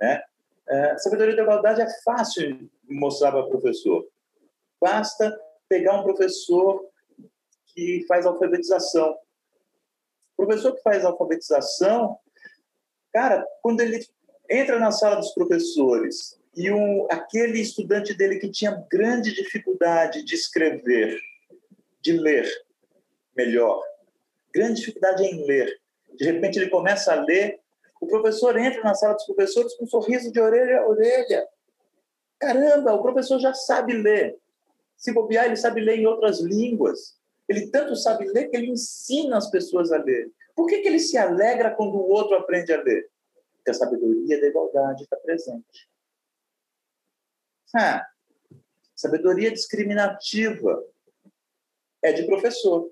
[0.00, 0.22] né?
[0.68, 4.06] É, sabedoria da igualdade é fácil mostrar para o professor.
[4.80, 6.88] Basta pegar um professor
[7.66, 9.16] que faz alfabetização.
[10.36, 12.18] O professor que faz alfabetização,
[13.12, 14.00] cara, quando ele
[14.48, 20.34] entra na sala dos professores e um, aquele estudante dele que tinha grande dificuldade de
[20.34, 21.20] escrever,
[22.00, 22.48] de ler
[23.36, 23.80] melhor,
[24.52, 25.80] grande dificuldade em ler,
[26.16, 27.59] de repente ele começa a ler,
[28.00, 31.46] O professor entra na sala dos professores com um sorriso de orelha a orelha.
[32.38, 34.38] Caramba, o professor já sabe ler.
[34.96, 37.18] Se bobear, ele sabe ler em outras línguas.
[37.46, 40.32] Ele tanto sabe ler que ele ensina as pessoas a ler.
[40.56, 43.10] Por que, que ele se alegra quando o outro aprende a ler?
[43.56, 45.90] Porque a sabedoria da igualdade está presente.
[47.74, 48.06] Ah,
[48.94, 50.82] sabedoria discriminativa
[52.02, 52.90] é de professor.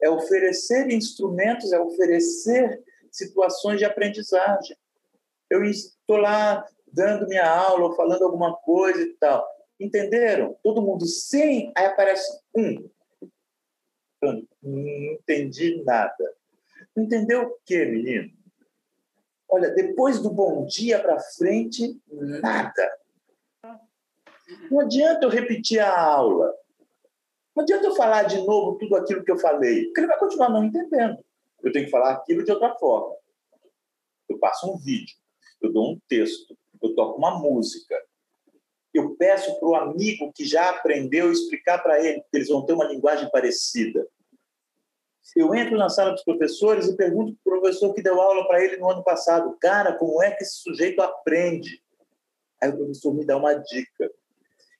[0.00, 2.84] É oferecer instrumentos, é oferecer
[3.16, 4.76] situações de aprendizagem.
[5.48, 9.46] Eu estou lá dando minha aula, falando alguma coisa e tal.
[9.78, 10.56] Entenderam?
[10.62, 12.88] Todo mundo sim, aí aparece um.
[14.22, 14.42] Não
[15.12, 16.34] entendi nada.
[16.94, 18.30] Não entendeu o quê, menino?
[19.48, 22.98] Olha, depois do bom dia para frente, nada.
[24.70, 26.52] Não adianta eu repetir a aula.
[27.54, 30.50] Não adianta eu falar de novo tudo aquilo que eu falei, porque ele vai continuar
[30.50, 31.24] não entendendo.
[31.66, 33.16] Eu tenho que falar aquilo de outra forma.
[34.28, 35.16] Eu passo um vídeo,
[35.60, 38.00] eu dou um texto, eu toco uma música.
[38.94, 42.72] Eu peço para o amigo que já aprendeu explicar para ele, que eles vão ter
[42.72, 44.06] uma linguagem parecida.
[45.34, 48.64] Eu entro na sala dos professores e pergunto para o professor que deu aula para
[48.64, 51.82] ele no ano passado, cara, como é que esse sujeito aprende?
[52.62, 54.08] Aí o professor me dá uma dica.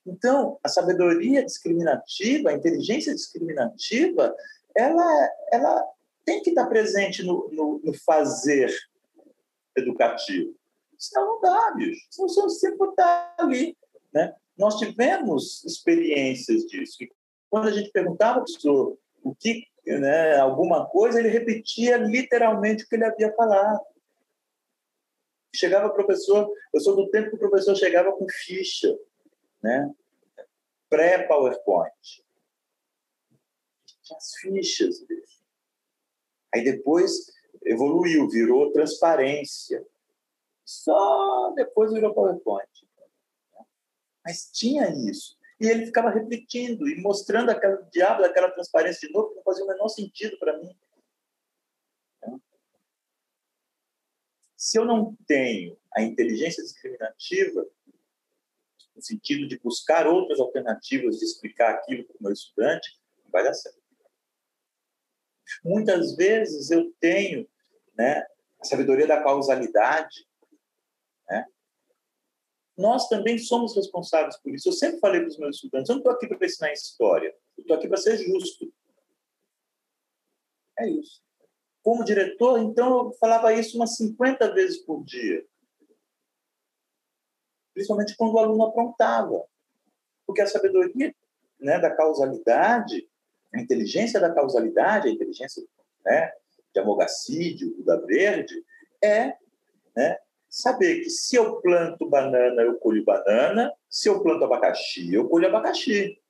[0.05, 4.33] Então, a sabedoria discriminativa, a inteligência discriminativa,
[4.73, 5.96] ela, ela
[6.27, 8.69] tem que estar presente no, no, no fazer
[9.77, 10.53] educativo.
[10.97, 12.05] Senão não dá, bicho.
[12.11, 13.77] Senão você sempre está ali.
[14.13, 14.35] Né?
[14.57, 16.97] Nós tivemos experiências disso.
[17.49, 22.83] Quando a gente perguntava para o professor o que, né, alguma coisa, ele repetia literalmente
[22.83, 23.79] o que ele havia falado.
[25.55, 28.93] Chegava o professor, eu sou do tempo que o professor chegava com ficha,
[29.63, 29.89] né?
[30.89, 32.25] pré-PowerPoint.
[34.11, 35.36] As fichas dele.
[36.53, 37.27] Aí depois
[37.63, 39.85] evoluiu, virou transparência.
[40.65, 42.69] Só depois virou PowerPoint.
[44.25, 45.37] Mas tinha isso.
[45.59, 49.63] E ele ficava repetindo e mostrando aquele diabo daquela transparência de novo, que não fazia
[49.63, 50.77] o menor sentido para mim.
[54.55, 57.65] Se eu não tenho a inteligência discriminativa,
[58.95, 63.43] no sentido de buscar outras alternativas de explicar aquilo para o meu estudante, não vai
[63.43, 63.86] dar certo.
[65.63, 67.47] Muitas vezes eu tenho
[67.95, 68.25] né,
[68.59, 70.27] a sabedoria da causalidade.
[71.29, 71.45] Né?
[72.77, 74.69] Nós também somos responsáveis por isso.
[74.69, 77.61] Eu sempre falei para os meus estudantes: eu não estou aqui para ensinar história, eu
[77.61, 78.71] estou aqui para ser justo.
[80.79, 81.21] É isso.
[81.81, 85.45] Como diretor, então, eu falava isso umas 50 vezes por dia
[87.77, 89.45] principalmente quando o aluno aprontava.
[90.25, 91.15] Porque a sabedoria
[91.59, 93.07] né, da causalidade,
[93.57, 95.63] a inteligência da causalidade, a inteligência
[96.05, 96.31] né,
[96.73, 98.63] de Amogassídio, da Verde,
[99.03, 99.33] é
[99.95, 100.17] né,
[100.49, 105.47] saber que se eu planto banana, eu colho banana, se eu planto abacaxi, eu colho
[105.47, 106.21] abacaxi.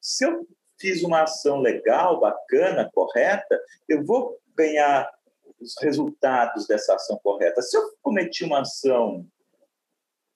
[0.00, 0.46] Se eu
[0.78, 5.10] fiz uma ação legal, bacana, correta, eu vou ganhar
[5.58, 7.62] os resultados dessa ação correta.
[7.62, 9.26] Se eu cometi uma ação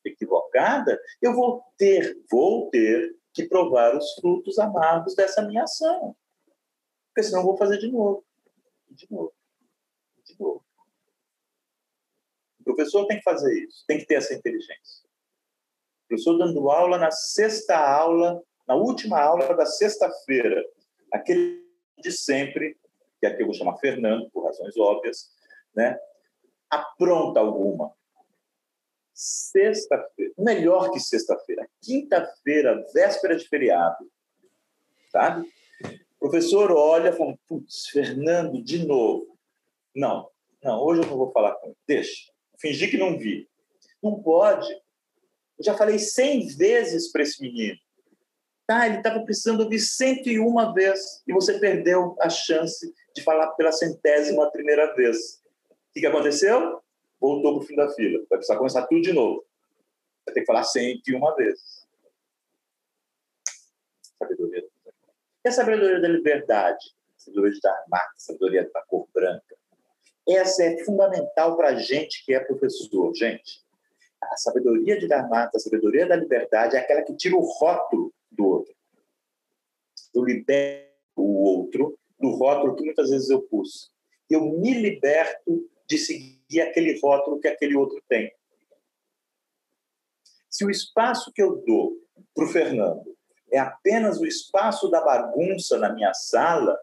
[0.04, 6.16] equivocada, eu vou ter, vou ter que provar os frutos amargos dessa minha ação.
[7.08, 8.24] Porque senão eu vou fazer de novo.
[8.90, 9.32] De novo.
[10.24, 10.64] De novo.
[12.60, 15.06] O professor tem que fazer isso, tem que ter essa inteligência.
[16.04, 20.64] O professor dando aula na sexta aula, na última aula da sexta-feira,
[21.12, 21.62] aquele
[21.98, 22.78] de sempre,
[23.20, 25.30] que aqui eu vou chamar Fernando, por razões óbvias,
[25.74, 25.98] né?
[26.70, 27.92] apronta alguma
[29.14, 34.10] sexta-feira, melhor que sexta-feira, quinta-feira, véspera de feriado,
[35.10, 35.48] sabe?
[36.16, 39.38] O professor olha e fala, putz, Fernando, de novo.
[39.94, 40.28] Não,
[40.62, 43.48] não, hoje eu não vou falar com ele, deixa, fingir que não vi.
[44.02, 44.72] Não pode.
[45.58, 47.78] Eu já falei cem vezes para esse menino.
[48.66, 53.72] Tá, ele estava precisando ouvir 101 vezes e você perdeu a chance de falar pela
[53.72, 55.42] centésima primeira vez.
[55.70, 56.81] O que, que aconteceu?
[57.22, 58.18] Voltou para o fim da fila.
[58.28, 59.44] Vai precisar começar tudo de novo.
[60.26, 61.86] Vai ter que falar 101 vezes.
[64.18, 64.68] Sabedoria.
[65.44, 66.94] E a sabedoria da liberdade?
[67.16, 69.56] Sabedoria de dar marca, a sabedoria da cor branca.
[70.28, 73.14] Essa é fundamental para a gente que é professor.
[73.14, 73.64] Gente,
[74.20, 78.12] a sabedoria de dar marca, a sabedoria da liberdade é aquela que tira o rótulo
[78.30, 78.74] do outro.
[80.14, 83.90] Eu liberto o outro do rótulo que muitas vezes eu pus.
[84.28, 88.32] Eu me liberto de seguir aquele rótulo que aquele outro tem.
[90.50, 91.96] Se o espaço que eu dou
[92.34, 93.16] para o Fernando
[93.50, 96.78] é apenas o espaço da bagunça na minha sala,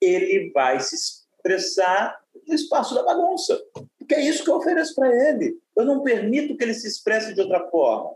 [0.00, 3.60] ele vai se expressar no espaço da bagunça.
[3.98, 5.58] Porque é isso que eu ofereço para ele.
[5.76, 8.14] Eu não permito que ele se expresse de outra forma.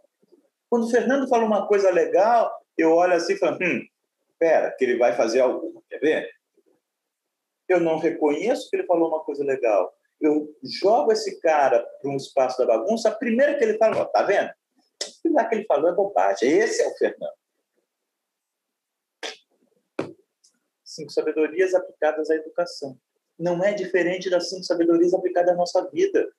[0.69, 3.87] Quando o Fernando fala uma coisa legal, eu olho assim e falo, hum,
[4.31, 6.31] espera, que ele vai fazer alguma, quer ver?
[7.69, 9.93] Eu não reconheço que ele falou uma coisa legal.
[10.21, 14.23] Eu jogo esse cara para um espaço da bagunça, a primeira que ele fala, tá
[14.23, 14.51] vendo?
[15.01, 16.51] Aquilo que ele falou é bobagem.
[16.51, 17.33] Esse é o Fernando.
[20.85, 22.99] Cinco sabedorias aplicadas à educação.
[23.39, 26.31] Não é diferente das cinco sabedorias aplicadas à nossa vida.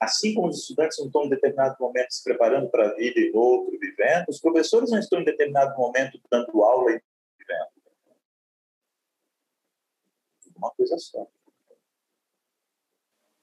[0.00, 3.32] Assim como os estudantes não estão em determinado momento se preparando para a vida e
[3.34, 7.02] outro vivendo, os professores não estão em determinado momento dando aula e
[7.38, 7.76] vivendo.
[10.56, 11.26] Uma coisa só.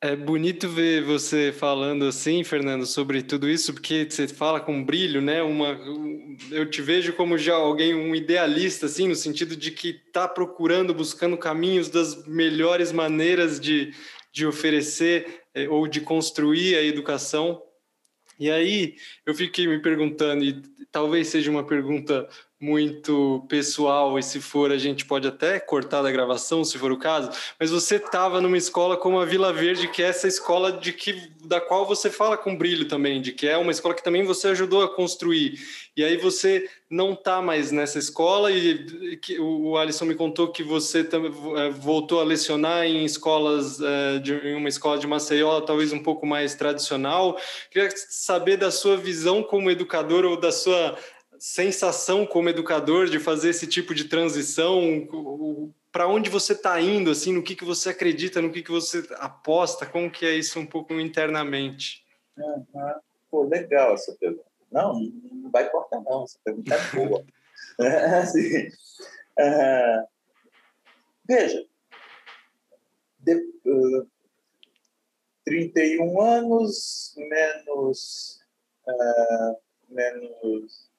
[0.02, 5.22] É bonito ver você falando assim, Fernando, sobre tudo isso, porque você fala com brilho,
[5.22, 5.42] né?
[5.42, 5.80] Uma,
[6.52, 10.94] eu te vejo como já alguém, um idealista, assim, no sentido de que está procurando,
[10.94, 13.94] buscando caminhos das melhores maneiras de,
[14.30, 17.64] de oferecer é, ou de construir a educação.
[18.38, 22.28] E aí eu fiquei me perguntando, e talvez seja uma pergunta
[22.64, 26.98] muito pessoal e se for a gente pode até cortar da gravação se for o
[26.98, 30.94] caso, mas você estava numa escola como a Vila Verde, que é essa escola de
[30.94, 34.24] que da qual você fala com brilho também, de que é uma escola que também
[34.24, 35.60] você ajudou a construir.
[35.96, 40.64] E aí você não está mais nessa escola e que o Alisson me contou que
[40.64, 41.32] você também
[41.80, 46.26] voltou a lecionar em escolas é, de em uma escola de Maceió, talvez um pouco
[46.26, 47.38] mais tradicional.
[47.70, 50.98] Queria saber da sua visão como educador ou da sua
[51.44, 55.06] sensação como educador de fazer esse tipo de transição?
[55.92, 57.12] Para onde você está indo?
[57.12, 58.42] Assim, no que, que você acredita?
[58.42, 59.86] No que, que você aposta?
[59.86, 62.02] Como que é isso um pouco internamente?
[62.38, 62.94] Uhum.
[63.30, 64.46] Pô, legal essa pergunta.
[64.72, 64.98] Não,
[65.34, 66.24] não vai cortar não.
[66.24, 67.26] Essa pergunta é boa.
[68.22, 68.68] assim,
[69.38, 70.08] uh,
[71.28, 71.66] veja,
[73.20, 74.08] de, uh,
[75.44, 78.40] 31 anos menos
[78.88, 79.58] uh,
[79.90, 80.93] menos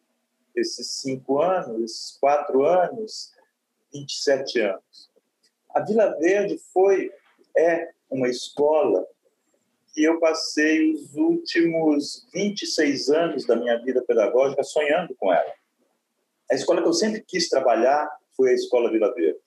[0.54, 3.32] esses cinco anos, esses quatro anos,
[3.92, 5.10] 27 anos.
[5.70, 7.10] A Vila Verde foi,
[7.56, 9.06] é uma escola
[9.92, 15.52] que eu passei os últimos 26 anos da minha vida pedagógica sonhando com ela.
[16.50, 19.40] A escola que eu sempre quis trabalhar foi a Escola Vila Verde.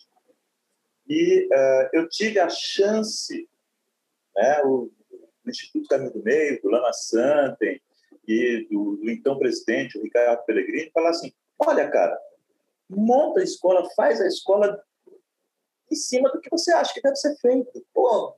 [1.07, 3.47] E uh, eu tive a chance,
[4.35, 4.89] né, o,
[5.45, 7.81] o Instituto Caminho do Meio, do Lama Santem,
[8.27, 12.19] e do, do então presidente, o Ricardo Pellegrini, falar assim: olha, cara,
[12.89, 14.81] monta a escola, faz a escola
[15.91, 17.85] em cima do que você acha que deve ser feito.
[17.93, 18.35] Pô,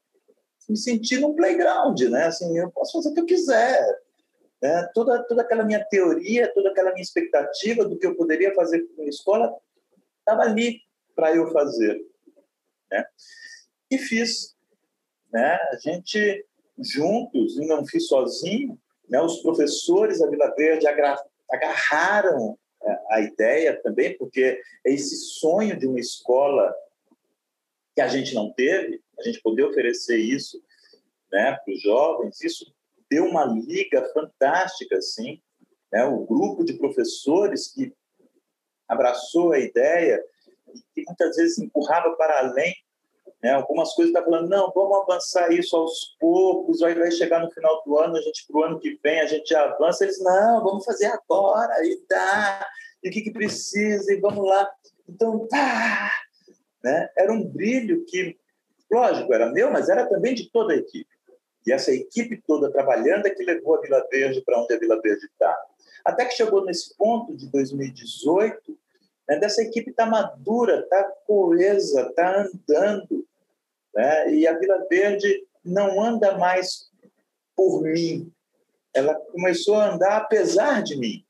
[0.70, 2.26] me sentir num playground, né?
[2.26, 3.84] Assim, eu posso fazer o que eu quiser.
[4.62, 4.88] Né?
[4.94, 9.02] Toda, toda aquela minha teoria, toda aquela minha expectativa do que eu poderia fazer com
[9.02, 9.56] a escola
[10.20, 10.80] estava ali
[11.16, 12.00] para eu fazer.
[12.92, 13.06] Né?
[13.90, 14.56] E fiz.
[15.34, 15.56] Né?
[15.72, 16.46] A gente,
[16.78, 19.22] juntos, e não fiz sozinho, né?
[19.22, 20.86] Os professores da Vila Verde
[21.50, 26.74] agarraram é, a ideia também, porque é esse sonho de uma escola
[27.96, 30.62] que a gente não teve, a gente poder oferecer isso
[31.32, 32.74] né, para os jovens, isso
[33.10, 35.42] deu uma liga fantástica, assim,
[35.92, 36.06] né?
[36.06, 37.94] o grupo de professores que
[38.88, 40.24] abraçou a ideia
[40.74, 42.74] e que muitas vezes empurrava para além
[43.42, 43.52] né?
[43.52, 47.82] Algumas coisas está falando, não, vamos avançar isso aos poucos, aí vai chegar no final
[47.86, 50.04] do ano, a gente para o ano que vem a gente avança.
[50.04, 52.68] Eles, não, vamos fazer agora, e dá,
[53.04, 54.70] e o que, que precisa, e vamos lá.
[55.08, 56.12] Então, tá!
[56.84, 57.10] Né?
[57.18, 58.38] Era um brilho que,
[58.92, 61.10] lógico, era meu, mas era também de toda a equipe.
[61.66, 65.00] E essa equipe toda trabalhando é que levou a Vila Verde para onde a Vila
[65.02, 65.58] Verde está.
[66.06, 68.78] Até que chegou nesse ponto de 2018,
[69.28, 73.28] né, dessa equipe está madura, está coesa, está andando,
[74.00, 74.34] né?
[74.34, 76.90] E a Vila Verde não anda mais
[77.54, 78.34] por mim,
[78.94, 81.26] ela começou a andar apesar de mim.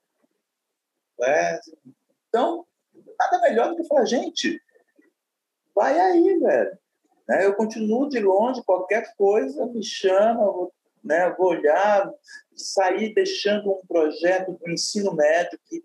[1.17, 1.59] Né?
[2.27, 2.67] Então,
[3.17, 4.61] nada melhor do que falar, gente,
[5.73, 6.77] vai aí, velho.
[7.27, 7.43] Né?
[7.43, 10.71] Eu continuo de longe, qualquer coisa me chama, vou,
[11.03, 12.13] né, vou olhar,
[12.55, 15.83] sair deixando um projeto do ensino médio que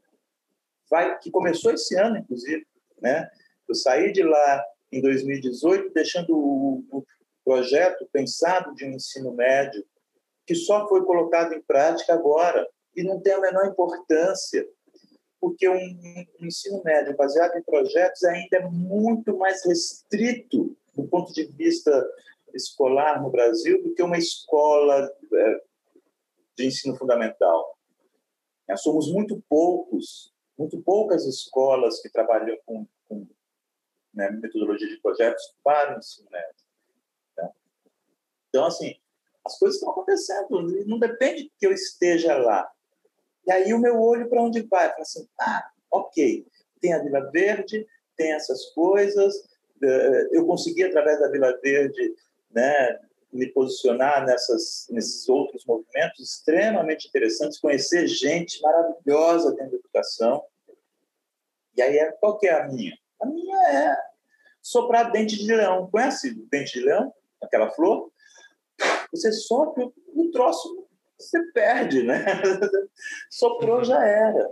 [0.90, 2.66] vai que começou esse ano, inclusive.
[3.00, 3.26] Né?
[3.66, 7.05] Eu saí de lá em 2018, deixando o, o
[7.45, 9.85] projeto pensado de um ensino médio,
[10.47, 14.66] que só foi colocado em prática agora e não tem a menor importância,
[15.41, 16.01] porque um,
[16.41, 21.93] um ensino médio baseado em projetos ainda é muito mais restrito do ponto de vista
[22.55, 25.61] escolar no Brasil do que uma escola é,
[26.57, 27.76] de ensino fundamental.
[28.68, 33.26] Nós somos muito poucos, muito poucas escolas que trabalham com, com
[34.14, 36.54] né, metodologia de projetos para o ensino médio.
[37.36, 37.50] Né?
[38.48, 38.94] Então, assim,
[39.44, 40.48] as coisas estão acontecendo,
[40.86, 42.70] não depende que eu esteja lá.
[43.46, 44.88] E aí o meu olho para onde vai?
[44.88, 46.46] Fala assim, ah, ok,
[46.80, 47.86] tem a Vila Verde,
[48.16, 49.34] tem essas coisas,
[49.82, 52.14] eh, eu consegui através da Vila Verde,
[52.50, 53.00] né,
[53.32, 60.44] me posicionar nessas, nesses outros movimentos extremamente interessantes, conhecer gente maravilhosa dentro da educação.
[61.76, 62.96] E aí, qual que é a minha?
[63.24, 63.96] A minha é
[64.60, 65.88] soprar dente de leão.
[65.90, 67.12] Conhece dente de leão?
[67.42, 68.12] Aquela flor?
[69.10, 70.86] Você sopra o troço,
[71.18, 72.24] você perde, né?
[73.30, 74.50] Soprou, já era.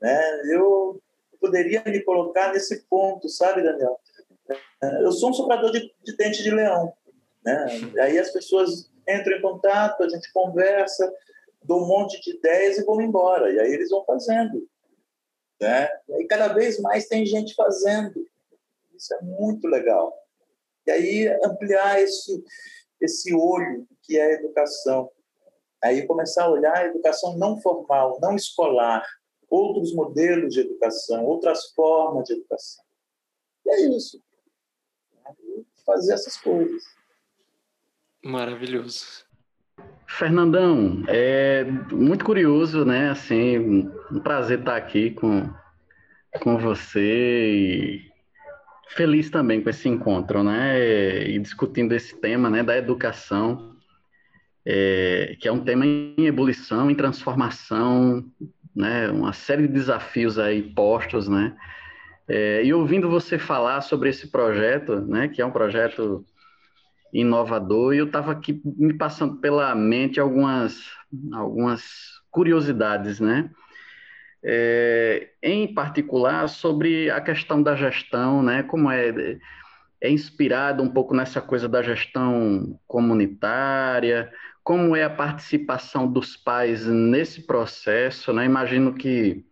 [0.00, 0.52] Né?
[0.52, 1.00] Eu
[1.40, 3.98] poderia me colocar nesse ponto, sabe, Daniel?
[5.02, 6.92] Eu sou um soprador de, de dente de leão.
[7.44, 7.66] Né?
[8.00, 11.10] Aí as pessoas entram em contato, a gente conversa,
[11.62, 13.50] dou um monte de ideias e vou embora.
[13.50, 14.68] E aí eles vão fazendo.
[15.60, 15.88] Né?
[16.08, 18.26] E aí cada vez mais tem gente fazendo.
[18.94, 20.12] Isso é muito legal.
[20.86, 22.42] E aí ampliar esse,
[23.00, 25.10] esse olho que é a educação.
[25.82, 29.06] Aí começar a olhar a educação não formal, não escolar,
[29.48, 32.84] outros modelos de educação, outras formas de educação.
[33.66, 34.22] E é isso.
[35.84, 36.82] Fazer essas coisas.
[38.22, 39.29] Maravilhoso.
[40.10, 43.10] Fernandão, é muito curioso, né?
[43.10, 45.48] Assim, um prazer estar aqui com,
[46.40, 48.10] com você e
[48.88, 51.28] feliz também com esse encontro, né?
[51.28, 53.76] E discutindo esse tema, né, da educação,
[54.66, 58.24] é, que é um tema em ebulição, em transformação,
[58.74, 59.08] né?
[59.10, 61.56] Uma série de desafios aí postos, né?
[62.28, 66.24] É, e ouvindo você falar sobre esse projeto, né, que é um projeto
[67.12, 70.80] inovador, e eu estava aqui me passando pela mente algumas,
[71.32, 71.82] algumas
[72.30, 73.50] curiosidades, né?
[74.42, 78.62] É, em particular sobre a questão da gestão, né?
[78.62, 79.38] Como é,
[80.00, 84.32] é inspirado um pouco nessa coisa da gestão comunitária,
[84.62, 88.44] como é a participação dos pais nesse processo, né?
[88.44, 89.44] Imagino que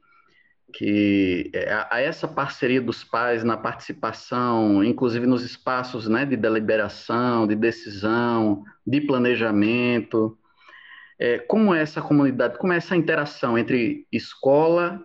[0.72, 7.46] que é, a, essa parceria dos pais na participação, inclusive nos espaços né, de deliberação,
[7.46, 10.38] de decisão, de planejamento,
[11.18, 15.04] é, como é essa comunidade, como é essa interação entre escola,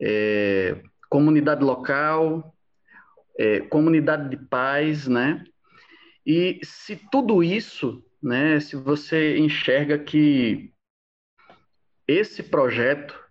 [0.00, 2.54] é, comunidade local,
[3.38, 5.44] é, comunidade de pais, né?
[6.26, 10.72] E se tudo isso, né, se você enxerga que
[12.06, 13.21] esse projeto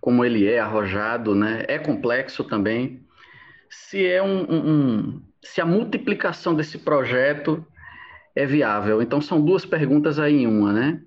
[0.00, 1.64] como ele é arrojado, né?
[1.68, 3.04] É complexo também.
[3.70, 7.64] Se é um, um, se a multiplicação desse projeto
[8.34, 9.02] é viável.
[9.02, 11.02] Então são duas perguntas aí em uma, né?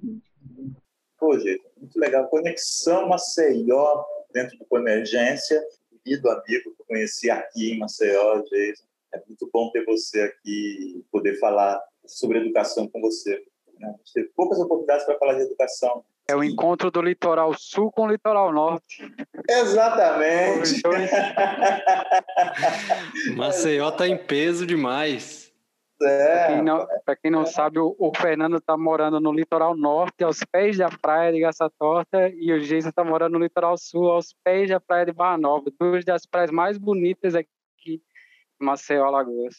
[1.17, 2.27] Pô, gente, muito legal.
[2.27, 5.61] Conexão Maceió dentro do Emergência
[6.05, 8.83] e amigo que eu conheci aqui em Maceió, Jason.
[9.13, 13.43] É muito bom ter você aqui, poder falar sobre educação com você.
[13.79, 13.87] Né?
[13.87, 17.91] A gente teve poucas oportunidades para falar de educação é o encontro do litoral sul
[17.91, 19.13] com o litoral norte.
[19.49, 20.82] Exatamente.
[23.36, 25.51] Maceió está em peso demais.
[26.01, 26.25] É.
[26.25, 26.88] Para quem não,
[27.23, 31.32] quem não sabe, o, o Fernando está morando no litoral norte, aos pés da praia
[31.32, 35.05] de Gaça Torta, e o Geisa está morando no litoral sul, aos pés da praia
[35.05, 37.49] de Barra Nova, duas das praias mais bonitas aqui
[37.86, 39.55] em Maceió, Alagoas.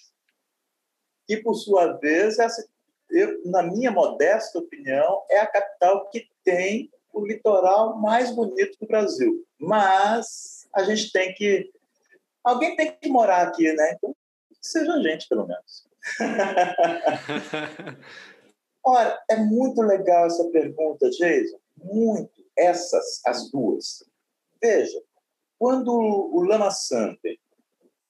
[1.29, 2.67] E, por sua vez, essa
[3.13, 8.87] eu, na minha modesta opinião, é a capital que tem o litoral mais bonito do
[8.87, 9.45] Brasil.
[9.59, 11.71] Mas a gente tem que.
[12.43, 13.93] Alguém tem que morar aqui, né?
[13.95, 14.15] Então,
[14.49, 15.87] que seja a gente, pelo menos.
[18.85, 21.59] Olha, é muito legal essa pergunta, Jason.
[21.77, 22.43] Muito.
[22.57, 24.05] Essas, as duas.
[24.61, 25.01] Veja,
[25.59, 27.39] quando o Lama Santer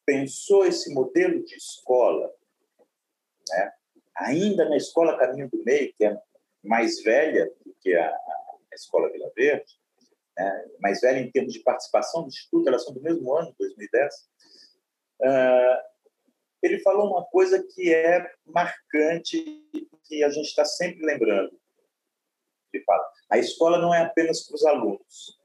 [0.07, 2.33] pensou esse modelo de escola,
[3.49, 3.73] né,
[4.17, 6.19] ainda na escola Caminho do Meio, que é
[6.63, 9.81] mais velha do que a, a escola Vila Verde,
[10.37, 14.15] né, mais velha em termos de participação do Instituto, elas são do mesmo ano, 2010,
[15.21, 15.93] uh,
[16.63, 19.45] ele falou uma coisa que é marcante,
[20.05, 21.59] que a gente está sempre lembrando.
[22.73, 25.39] Ele fala: a escola não é apenas para os alunos,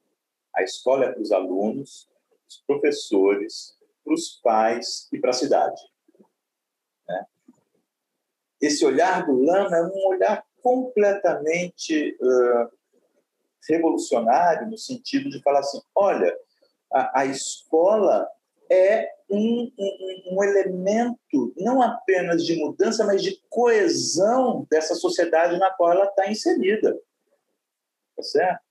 [0.53, 2.07] a escola é para os alunos,
[2.47, 5.81] os professores, para os pais e para a cidade.
[7.07, 7.25] Né?
[8.61, 12.69] esse olhar do Lama é um olhar completamente uh,
[13.69, 16.37] revolucionário no sentido de falar assim, olha,
[16.91, 18.27] a, a escola
[18.69, 25.69] é um, um, um, elemento não apenas de mudança, mas de coesão dessa sociedade na
[25.69, 26.99] qual ela está inserida.
[28.17, 28.61] Tá certo?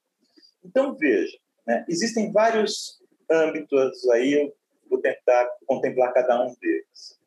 [0.63, 4.55] Então, veja, né, existem vários âmbitos aí, eu
[4.91, 7.19] vou tentar contemplar cada um deles.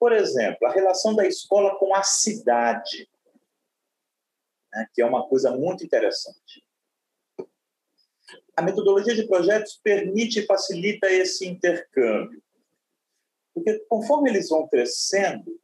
[0.00, 3.09] Por exemplo, a relação da escola com a cidade,
[4.72, 6.64] né, que é uma coisa muito interessante.
[8.56, 12.42] A metodologia de projetos permite e facilita esse intercâmbio.
[13.54, 15.58] Porque conforme eles vão crescendo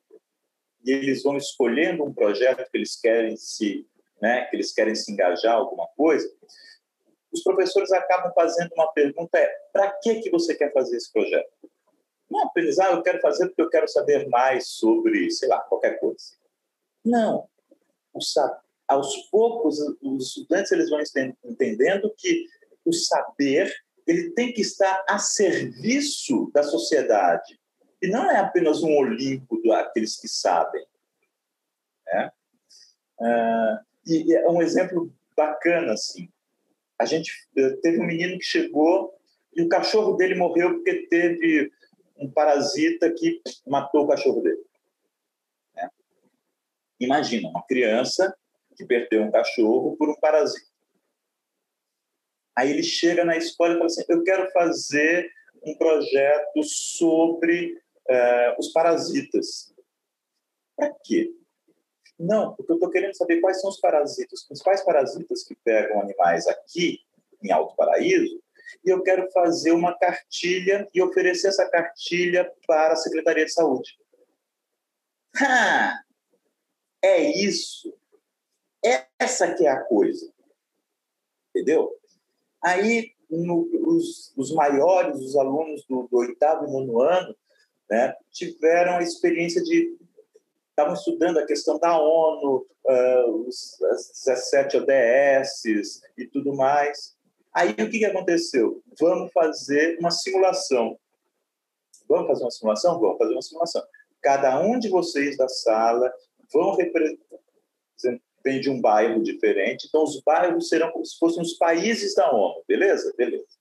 [0.84, 3.86] e eles vão escolhendo um projeto que eles querem se,
[4.20, 6.28] né, que eles querem se engajar alguma coisa,
[7.32, 11.52] os professores acabam fazendo uma pergunta é: para que que você quer fazer esse projeto?
[12.30, 16.00] Não apenas, ah, eu quero fazer porque eu quero saber mais sobre, sei lá, qualquer
[16.00, 16.34] coisa.
[17.04, 17.48] Não.
[18.12, 18.20] O,
[18.88, 21.00] aos poucos, os estudantes eles vão
[21.44, 22.46] entendendo que
[22.84, 23.72] o saber
[24.06, 27.58] ele tem que estar a serviço da sociedade
[28.00, 30.86] e não é apenas um Olimpo daqueles que sabem.
[32.06, 32.30] Né?
[33.20, 36.30] Ah, e é um exemplo bacana assim.
[36.98, 39.12] A gente eh, teve um menino que chegou
[39.54, 41.70] e o cachorro dele morreu porque teve
[42.16, 44.64] um parasita que matou o cachorro dele.
[45.74, 45.90] Né?
[47.00, 48.34] Imagina uma criança
[48.76, 50.66] que perdeu um cachorro por um parasita.
[52.56, 55.30] Aí ele chega na escola e fala assim: Eu quero fazer
[55.62, 57.74] um projeto sobre
[58.08, 59.74] uh, os parasitas.
[60.76, 61.32] Para quê?
[62.18, 66.00] Não, porque eu estou querendo saber quais são os parasitas, os principais parasitas que pegam
[66.00, 67.00] animais aqui
[67.42, 68.42] em Alto Paraíso,
[68.84, 73.98] e eu quero fazer uma cartilha e oferecer essa cartilha para a Secretaria de Saúde.
[75.38, 76.00] Ah,
[77.02, 77.94] é isso.
[79.18, 80.32] Essa que é a coisa.
[81.50, 81.92] Entendeu?
[82.62, 87.36] Aí, no, os, os, maiores, os alunos do, do oitavo e nono ano,
[87.90, 89.96] né, tiveram a experiência de
[90.70, 97.16] estavam estudando a questão da ONU, uh, os, as 17 ODSs e tudo mais.
[97.54, 98.82] Aí o que, que aconteceu?
[99.00, 100.98] Vamos fazer uma simulação.
[102.06, 103.00] Vamos fazer uma simulação?
[103.00, 103.82] Vamos fazer uma simulação.
[104.20, 106.12] Cada um de vocês da sala
[106.52, 108.25] vão representar
[108.60, 112.62] de um bairro diferente, então os bairros serão como se fossem os países da ONU,
[112.66, 113.12] beleza?
[113.16, 113.56] Beleza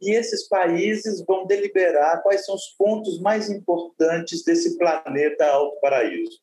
[0.00, 6.38] e esses países vão deliberar quais são os pontos mais importantes desse planeta Alto Paraíso.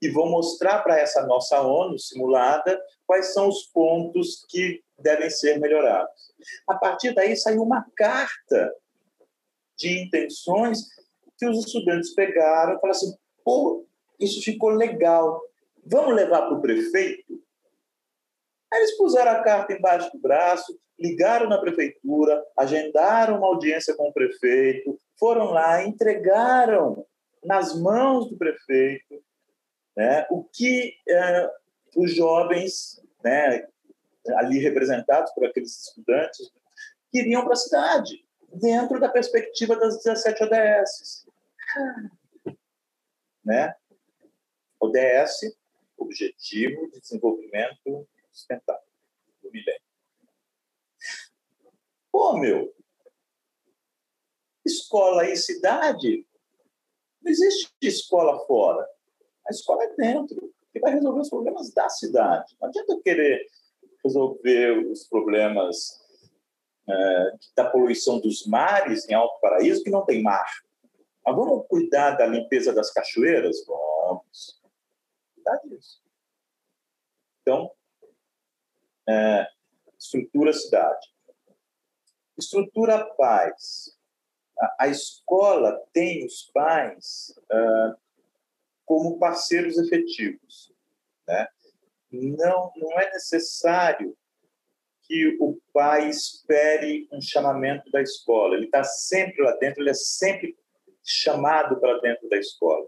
[0.00, 5.58] E vão mostrar para essa nossa ONU simulada quais são os pontos que devem ser
[5.58, 6.32] melhorados.
[6.68, 8.72] A partir daí saiu uma carta
[9.76, 10.86] de intenções
[11.36, 13.84] que os estudantes pegaram e falaram assim: pô,
[14.20, 15.42] isso ficou legal,
[15.90, 17.42] vamos levar para o prefeito?
[18.72, 24.08] Aí eles puseram a carta embaixo do braço, ligaram na prefeitura, agendaram uma audiência com
[24.08, 27.06] o prefeito, foram lá, entregaram
[27.42, 29.22] nas mãos do prefeito
[29.96, 31.50] né, o que eh,
[31.96, 33.66] os jovens, né,
[34.36, 36.52] ali representados por aqueles estudantes,
[37.10, 41.26] queriam para a cidade, dentro da perspectiva das 17 ODS.
[43.44, 43.74] Né?
[44.80, 45.56] ODS,
[45.98, 48.82] Objetivo de Desenvolvimento Sustentável,
[49.42, 49.82] do milênio.
[52.10, 52.74] Pô, meu,
[54.64, 56.26] escola e cidade,
[57.22, 58.86] não existe escola fora.
[59.46, 62.56] A escola é dentro, que vai resolver os problemas da cidade.
[62.60, 63.46] Não adianta querer
[64.04, 66.00] resolver os problemas
[66.88, 70.48] é, da poluição dos mares em Alto Paraíso, que não tem mar.
[71.24, 73.64] Mas vamos cuidar da limpeza das cachoeiras?
[73.66, 74.57] Vamos.
[75.38, 76.02] Cuidar disso.
[77.42, 77.70] Então,
[79.08, 79.46] é,
[79.98, 81.06] estrutura cidade.
[82.36, 83.96] Estrutura pais.
[84.58, 87.98] A, a escola tem os pais uh,
[88.84, 90.72] como parceiros efetivos.
[91.26, 91.48] Né?
[92.10, 94.16] Não, não é necessário
[95.02, 98.56] que o pai espere um chamamento da escola.
[98.56, 100.58] Ele está sempre lá dentro, ele é sempre
[101.02, 102.86] chamado para dentro da escola.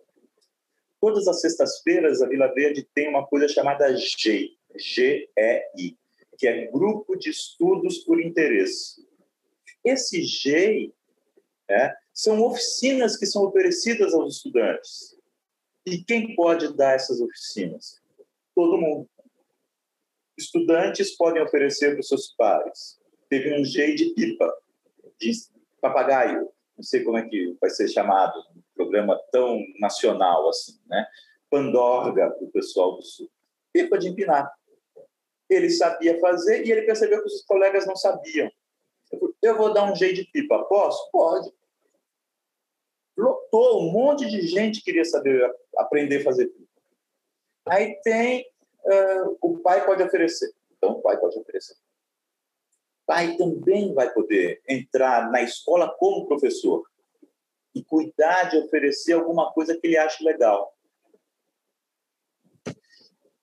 [1.00, 5.96] Todas as sextas-feiras, a Vila Verde tem uma coisa chamada GEI, G-E-I,
[6.36, 9.06] que é Grupo de Estudos por Interesse.
[9.84, 10.92] Esse GEI
[11.68, 15.16] né, são oficinas que são oferecidas aos estudantes.
[15.86, 18.00] E quem pode dar essas oficinas?
[18.54, 19.08] Todo mundo.
[20.38, 22.98] Estudantes podem oferecer para os seus pares.
[23.28, 24.52] Teve um GEI de pipa,
[25.18, 25.32] de
[25.80, 28.34] papagaio, não sei como é que vai ser chamado,
[28.80, 31.06] programa tão nacional assim, né?
[31.50, 33.30] Pandorga o pessoal do Sul.
[33.72, 34.50] Pipa de empinar.
[35.48, 38.50] Ele sabia fazer e ele percebeu que os colegas não sabiam.
[39.42, 41.10] Eu vou dar um jeito de pipa, posso?
[41.10, 41.52] Pode.
[43.16, 46.70] Lotou, um monte de gente queria saber aprender a fazer pipa.
[47.66, 48.46] Aí tem
[48.84, 50.50] uh, o pai pode oferecer.
[50.76, 51.74] Então o pai pode oferecer.
[51.74, 56.89] O pai também vai poder entrar na escola como professor.
[57.74, 60.74] E cuidar de oferecer alguma coisa que ele ache legal.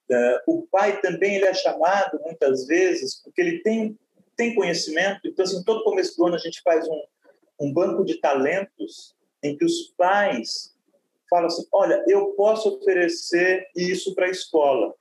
[0.09, 3.97] Uh, o pai também ele é chamado muitas vezes porque ele tem
[4.37, 5.21] tem conhecimento.
[5.25, 7.03] Então, assim, todo começo do ano a gente faz um,
[7.59, 10.75] um banco de talentos em que os pais
[11.29, 14.93] falam assim: olha, eu posso oferecer isso para a escola.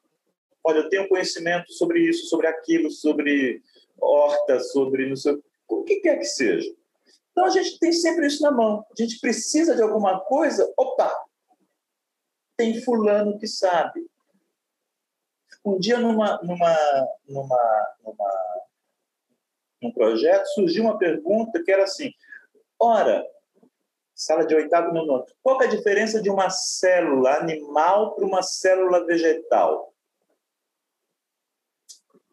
[0.64, 3.62] Olha, eu tenho conhecimento sobre isso, sobre aquilo, sobre
[4.00, 6.74] horta, sobre não sei, o que quer que seja.
[7.36, 8.82] Então a gente tem sempre isso na mão.
[8.90, 11.12] A gente precisa de alguma coisa, opa,
[12.56, 14.08] tem fulano que sabe.
[15.62, 16.74] Um dia numa numa
[17.28, 18.62] numa numa
[19.82, 22.10] num projeto surgiu uma pergunta que era assim:
[22.80, 23.22] ora,
[24.14, 28.42] sala de oitavo no nono, qual é a diferença de uma célula animal para uma
[28.42, 29.92] célula vegetal?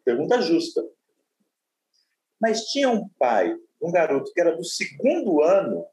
[0.02, 0.82] Pergunta justa.
[2.40, 3.54] Mas tinha um pai,
[3.84, 5.86] um garoto que era do segundo ano,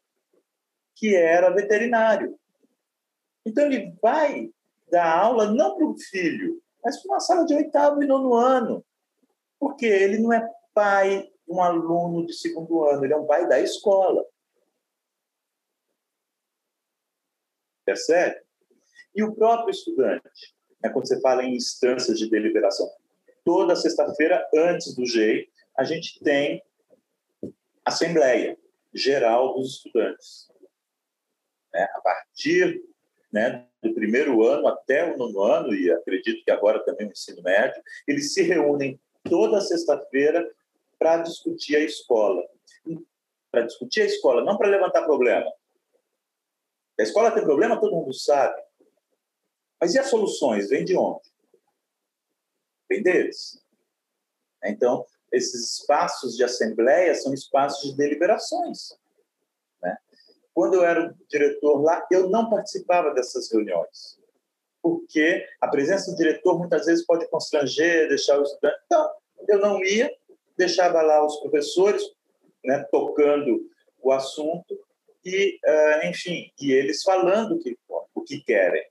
[0.96, 2.39] que era veterinário.
[3.46, 4.50] Então ele vai
[4.89, 8.86] dar aula não para o filho, mas para uma sala de oitavo e nono ano,
[9.60, 13.48] porque ele não é pai de um aluno de segundo ano, ele é um pai
[13.48, 14.26] da escola.
[17.86, 18.42] Percebe?
[19.14, 22.89] E o próprio estudante, né, quando você fala em instâncias de deliberação,
[23.44, 26.64] toda sexta-feira, antes do GEI, a gente tem
[27.86, 28.58] Assembleia
[28.94, 30.52] Geral dos Estudantes.
[31.74, 31.84] Né?
[31.96, 32.82] A partir
[33.32, 37.42] né, do primeiro ano até o nono ano, e acredito que agora também o ensino
[37.42, 40.50] médio, eles se reúnem toda sexta-feira
[41.00, 42.44] para discutir a escola.
[43.50, 45.52] Para discutir a escola, não para levantar problema.
[47.00, 48.62] A escola tem problema, todo mundo sabe.
[49.80, 50.70] Mas e as soluções?
[50.70, 51.28] Vem de onde?
[52.88, 53.60] Vem deles.
[54.64, 58.98] Então, esses espaços de assembleia são espaços de deliberações.
[59.82, 59.98] Né?
[60.54, 64.20] Quando eu era diretor lá, eu não participava dessas reuniões,
[64.82, 68.78] porque a presença do diretor muitas vezes pode constranger, deixar o estudante.
[68.86, 69.12] Então,
[69.48, 70.12] eu não ia,
[70.58, 72.04] deixava lá os professores
[72.64, 73.70] né, tocando
[74.02, 74.78] o assunto
[75.24, 77.78] e, uh, enfim, e eles falando que,
[78.14, 78.84] o que querem.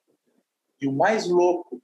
[0.81, 1.83] E o mais louco,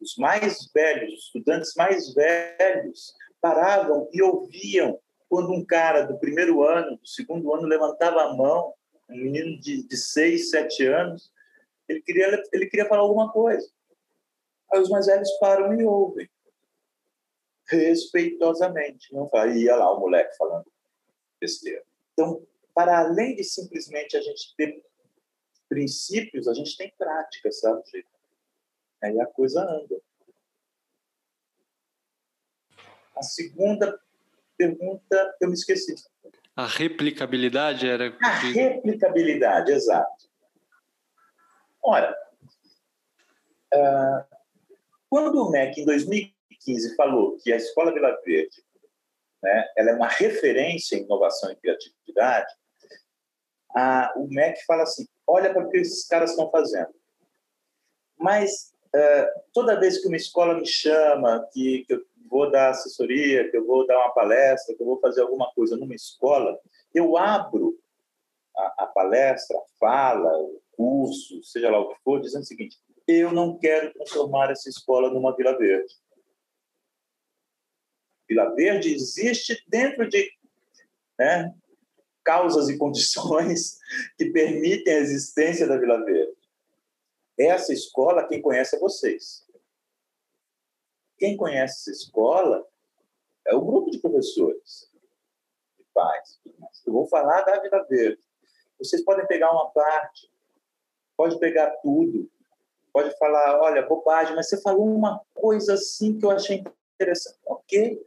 [0.00, 6.62] os mais velhos, os estudantes mais velhos, paravam e ouviam quando um cara do primeiro
[6.62, 8.74] ano, do segundo ano, levantava a mão,
[9.08, 11.32] um menino de, de seis, sete anos,
[11.88, 13.68] ele queria, ele queria falar alguma coisa.
[14.72, 16.28] Aí os mais velhos param e ouvem
[17.66, 19.12] respeitosamente.
[19.12, 20.70] Não vai, ia lá o moleque falando
[21.40, 21.82] besteira.
[22.12, 24.84] Então, para além de simplesmente a gente ter
[25.68, 27.82] princípios, a gente tem prática, sabe?
[29.02, 30.00] Aí a coisa anda.
[33.20, 34.00] A segunda
[34.56, 35.94] pergunta eu me esqueci.
[36.56, 38.16] A replicabilidade era.
[38.22, 40.28] A replicabilidade, exato.
[41.82, 42.14] Ora,
[43.74, 44.36] uh,
[45.08, 48.62] quando o MEC, em 2000 2015 falou que a Escola Vila Verde
[49.42, 52.52] né, ela é uma referência em inovação e criatividade,
[53.74, 56.92] a, o MEC fala assim, olha para o que esses caras estão fazendo.
[58.18, 63.50] Mas uh, toda vez que uma escola me chama, que, que eu vou dar assessoria,
[63.50, 66.58] que eu vou dar uma palestra, que eu vou fazer alguma coisa numa escola,
[66.94, 67.78] eu abro
[68.56, 72.78] a, a palestra, a fala, o curso, seja lá o que for, dizendo o seguinte,
[73.06, 75.92] eu não quero transformar essa escola numa Vila Verde.
[78.28, 80.30] Vila Verde existe dentro de
[81.18, 81.52] né,
[82.24, 83.78] causas e condições
[84.16, 86.38] que permitem a existência da Vila Verde.
[87.38, 89.44] Essa escola, quem conhece é vocês.
[91.20, 92.66] Quem conhece essa escola
[93.46, 94.90] é o grupo de professores,
[95.78, 96.40] de pais.
[96.86, 98.22] Eu vou falar da Vila Verde.
[98.78, 100.32] Vocês podem pegar uma parte,
[101.16, 102.28] pode pegar tudo,
[102.92, 106.64] pode falar, olha, bobagem, mas você falou uma coisa assim que eu achei
[106.94, 107.38] interessante.
[107.44, 108.02] Ok,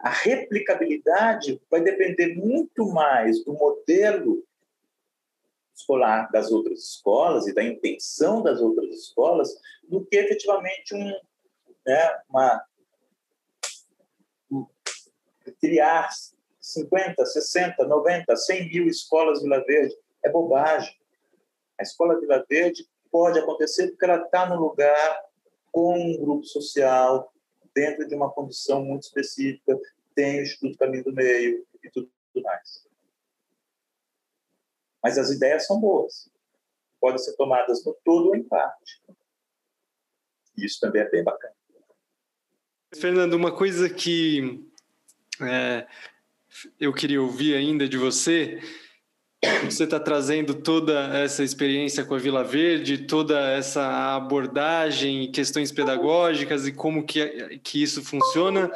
[0.00, 4.44] a replicabilidade vai depender muito mais do modelo
[5.74, 9.56] escolar das outras escolas e da intenção das outras escolas
[9.88, 11.12] do que efetivamente um,
[11.86, 12.64] né, uma,
[14.50, 14.66] um,
[15.60, 16.08] criar
[16.60, 19.94] 50, 60, 90, 100 mil escolas Vila Verde.
[20.24, 20.94] É bobagem.
[21.78, 25.24] A escola Vila Verde pode acontecer porque ela está no lugar
[25.70, 27.32] com um grupo social,
[27.74, 29.78] dentro de uma condição muito específica,
[30.14, 32.10] tem o Instituto Caminho do Meio e tudo
[32.42, 32.86] mais.
[35.02, 36.30] Mas as ideias são boas.
[36.98, 39.02] Podem ser tomadas no todo ou em parte.
[40.56, 41.54] Isso também é bem bacana.
[43.00, 44.60] Fernando, uma coisa que
[45.40, 45.86] é,
[46.80, 48.60] eu queria ouvir ainda de você
[49.64, 56.66] você está trazendo toda essa experiência com a Vila Verde, toda essa abordagem, questões pedagógicas
[56.66, 58.70] e como que, que isso funciona.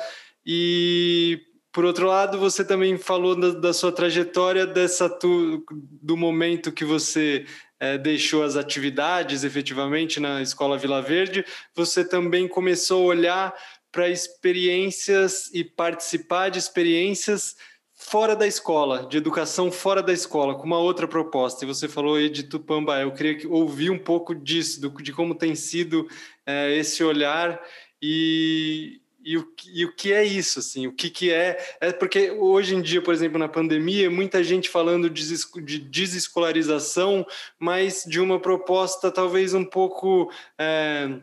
[0.44, 1.40] E,
[1.72, 6.84] por outro lado, você também falou da, da sua trajetória, dessa tu, do momento que
[6.84, 7.46] você
[7.78, 11.44] é, deixou as atividades efetivamente na Escola Vila Verde,
[11.74, 13.54] você também começou a olhar
[13.92, 17.56] para experiências e participar de experiências
[18.00, 21.64] fora da escola, de educação fora da escola, com uma outra proposta.
[21.64, 22.98] E você falou aí de Tupamba.
[22.98, 26.08] Eu queria ouvir um pouco disso, do, de como tem sido
[26.46, 27.60] é, esse olhar
[28.00, 31.58] e, e, o, e o que é isso, assim, o que, que é...
[31.78, 35.22] É porque hoje em dia, por exemplo, na pandemia, muita gente falando de,
[35.62, 37.26] de desescolarização,
[37.58, 40.32] mas de uma proposta talvez um pouco...
[40.58, 41.20] É,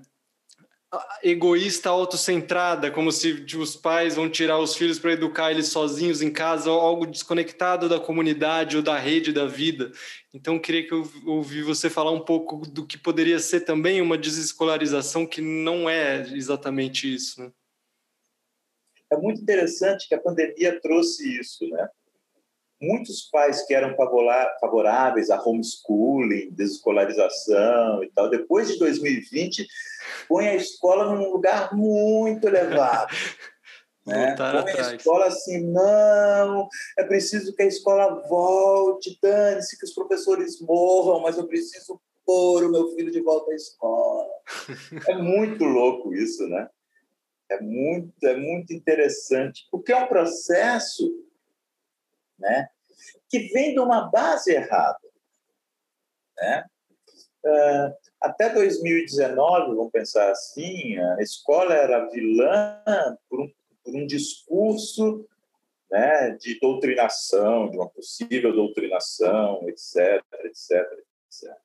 [1.22, 6.22] egoísta, autocentrada, como se tipo, os pais vão tirar os filhos para educar eles sozinhos
[6.22, 9.92] em casa, algo desconectado da comunidade ou da rede da vida.
[10.34, 14.18] Então, queria que eu ouvi você falar um pouco do que poderia ser também uma
[14.18, 17.42] desescolarização que não é exatamente isso.
[17.42, 17.52] Né?
[19.12, 21.90] É muito interessante que a pandemia trouxe isso, né?
[22.82, 29.68] Muitos pais que eram favoráveis a homeschooling, desescolarização e tal, depois de 2020,
[30.28, 33.14] põe a escola num lugar muito elevado.
[34.06, 34.36] né?
[34.36, 40.62] Põe a escola assim, não, é preciso que a escola volte, dane-se que os professores
[40.62, 44.28] morram, mas eu preciso pôr o meu filho de volta à escola.
[45.08, 46.70] é muito louco isso, né?
[47.50, 51.10] É muito, é muito interessante, porque é um processo
[52.38, 52.70] né?
[53.30, 55.00] que vem de uma base errada.
[56.38, 56.66] Né?
[57.46, 62.82] Uh, até 2019, vamos pensar assim, a escola era vilã
[63.30, 65.28] por um, por um discurso
[65.90, 70.84] né, de doutrinação, de uma possível doutrinação, etc, etc,
[71.28, 71.58] etc.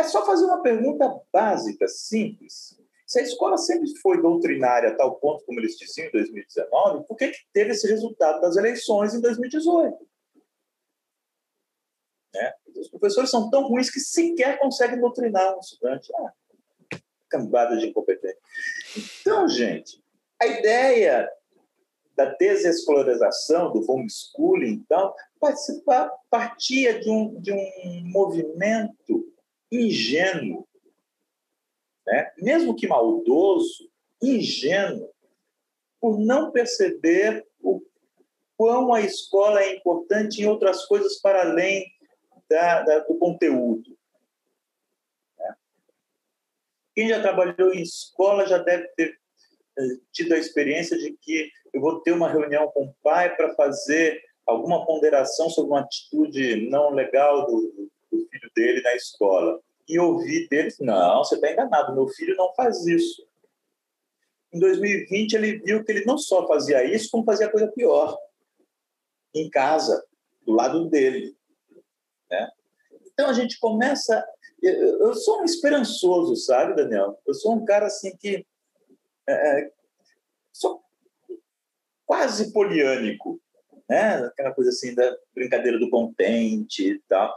[0.00, 2.77] É só fazer uma pergunta básica, simples.
[3.08, 7.16] Se a escola sempre foi doutrinária a tal ponto como eles diziam em 2019, por
[7.16, 9.96] que, que teve esse resultado das eleições em 2018?
[12.34, 12.54] Né?
[12.76, 16.12] Os professores são tão ruins que sequer conseguem doutrinar um estudante.
[16.16, 16.34] Ah,
[17.30, 18.38] cambada de incompetente.
[19.20, 20.04] Então, gente,
[20.38, 21.30] a ideia
[22.14, 29.32] da desescolarização, do homeschooling, então, participar, partia de um, de um movimento
[29.72, 30.67] ingênuo
[32.08, 32.32] né?
[32.38, 33.90] mesmo que maldoso,
[34.22, 35.12] ingênuo,
[36.00, 37.82] por não perceber o
[38.56, 41.86] quão a escola é importante em outras coisas para além
[42.48, 43.96] da, da, do conteúdo.
[45.38, 45.54] Né?
[46.94, 49.18] Quem já trabalhou em escola já deve ter
[49.78, 53.54] eh, tido a experiência de que eu vou ter uma reunião com o pai para
[53.54, 59.98] fazer alguma ponderação sobre uma atitude não legal do, do filho dele na escola e
[59.98, 63.26] ouvi deles: não, você está enganado, meu filho não faz isso.
[64.52, 68.16] Em 2020, ele viu que ele não só fazia isso, como fazia coisa pior,
[69.34, 70.04] em casa,
[70.46, 71.36] do lado dele.
[72.30, 72.50] Né?
[73.06, 74.24] Então a gente começa.
[74.60, 77.20] Eu sou um esperançoso, sabe, Daniel?
[77.26, 78.46] Eu sou um cara assim que.
[79.26, 79.72] É, é
[80.52, 80.82] sou
[82.04, 83.40] quase poliânico,
[83.88, 84.24] né?
[84.24, 87.36] Aquela coisa assim da brincadeira do contente e tal.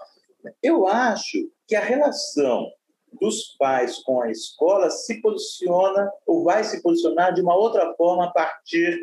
[0.61, 2.71] Eu acho que a relação
[3.19, 8.25] dos pais com a escola se posiciona ou vai se posicionar de uma outra forma
[8.25, 9.01] a partir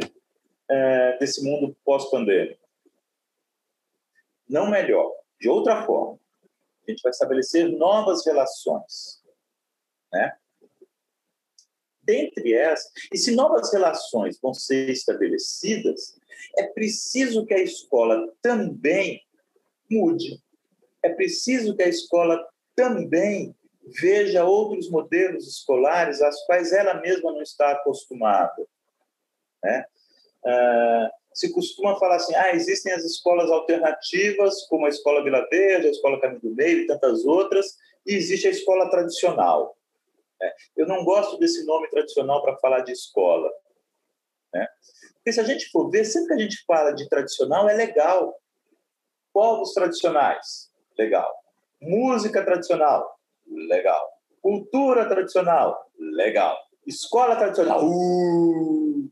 [0.69, 2.61] é, desse mundo pós-pandêmico.
[4.49, 6.19] Não melhor, de outra forma.
[6.87, 9.23] A gente vai estabelecer novas relações.
[10.13, 10.37] Né?
[12.03, 16.19] Dentre essas, e se novas relações vão ser estabelecidas,
[16.57, 19.23] é preciso que a escola também
[19.91, 20.43] mude
[21.03, 22.45] é preciso que a escola
[22.75, 23.55] também
[24.01, 28.67] veja outros modelos escolares às quais ela mesma não está acostumada.
[29.63, 29.85] Né?
[30.45, 35.87] Ah, se costuma falar assim, ah, existem as escolas alternativas, como a Escola Vila Verde,
[35.87, 37.77] a Escola Caminho do Meio e tantas outras,
[38.07, 39.77] e existe a escola tradicional.
[40.41, 40.53] Né?
[40.77, 43.51] Eu não gosto desse nome tradicional para falar de escola.
[44.53, 44.67] Né?
[45.15, 48.35] Porque se a gente for ver, sempre que a gente fala de tradicional, é legal.
[49.33, 50.68] Povos tradicionais,
[50.99, 51.33] legal.
[51.81, 54.21] Música tradicional, legal.
[54.43, 56.59] Cultura tradicional, legal.
[56.87, 59.11] Escola tradicional, uh!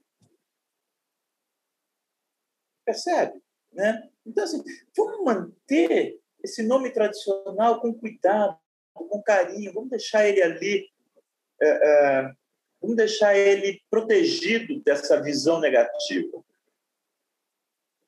[2.84, 3.42] Percebe?
[3.72, 4.08] Né?
[4.24, 4.62] Então, assim,
[4.96, 8.58] vamos manter esse nome tradicional com cuidado,
[8.94, 10.88] com carinho, vamos deixar ele ali,
[11.60, 12.32] é, é,
[12.80, 16.42] vamos deixar ele protegido dessa visão negativa.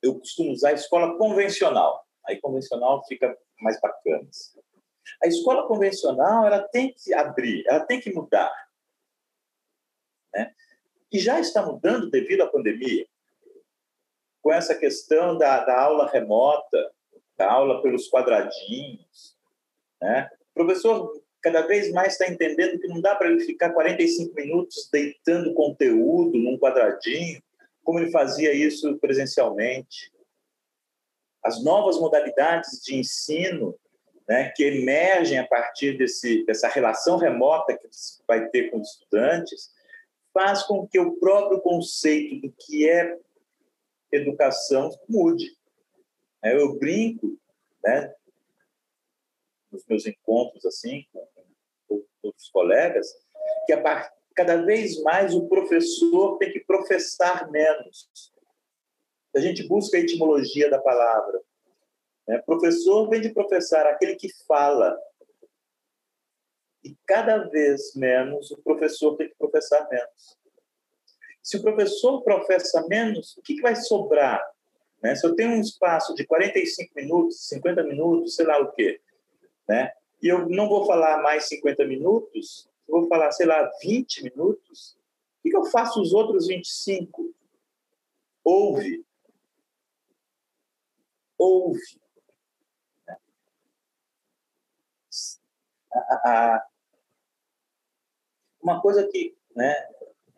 [0.01, 2.08] eu costumo usar a escola convencional.
[2.29, 4.29] Aí convencional fica mais bacana.
[5.23, 8.53] A escola convencional ela tem que abrir, ela tem que mudar.
[10.33, 10.53] Né?
[11.11, 13.07] E já está mudando devido à pandemia.
[14.41, 16.93] Com essa questão da, da aula remota,
[17.35, 19.35] da aula pelos quadradinhos.
[19.99, 20.29] Né?
[20.51, 21.11] O professor
[21.41, 26.37] cada vez mais está entendendo que não dá para ele ficar 45 minutos deitando conteúdo
[26.37, 27.41] num quadradinho,
[27.83, 30.11] como ele fazia isso presencialmente.
[31.43, 33.77] As novas modalidades de ensino
[34.27, 37.87] né, que emergem a partir desse, dessa relação remota que
[38.27, 39.73] vai ter com os estudantes,
[40.31, 43.17] faz com que o próprio conceito do que é
[44.11, 45.57] educação mude.
[46.43, 47.39] É, eu brinco,
[47.83, 48.13] né,
[49.71, 53.07] nos meus encontros assim com outros colegas,
[53.65, 58.09] que a, cada vez mais o professor tem que professar menos.
[59.35, 61.41] A gente busca a etimologia da palavra.
[62.27, 62.37] Né?
[62.45, 64.97] Professor vem de professar, aquele que fala.
[66.83, 70.37] E cada vez menos o professor tem que professar menos.
[71.41, 74.43] Se o professor professa menos, o que, que vai sobrar?
[75.01, 75.15] Né?
[75.15, 79.01] Se eu tenho um espaço de 45 minutos, 50 minutos, sei lá o quê,
[79.67, 79.91] né?
[80.21, 84.97] e eu não vou falar mais 50 minutos, vou falar, sei lá, 20 minutos,
[85.39, 87.33] o que, que eu faço os outros 25?
[88.43, 89.05] Ouve.
[91.39, 91.81] Ouve.
[98.61, 99.73] Uma coisa que, né,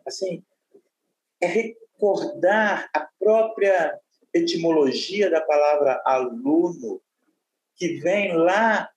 [0.06, 0.44] assim,
[1.40, 4.00] é recordar a própria
[4.32, 7.02] etimologia da palavra aluno,
[7.74, 8.88] que vem lá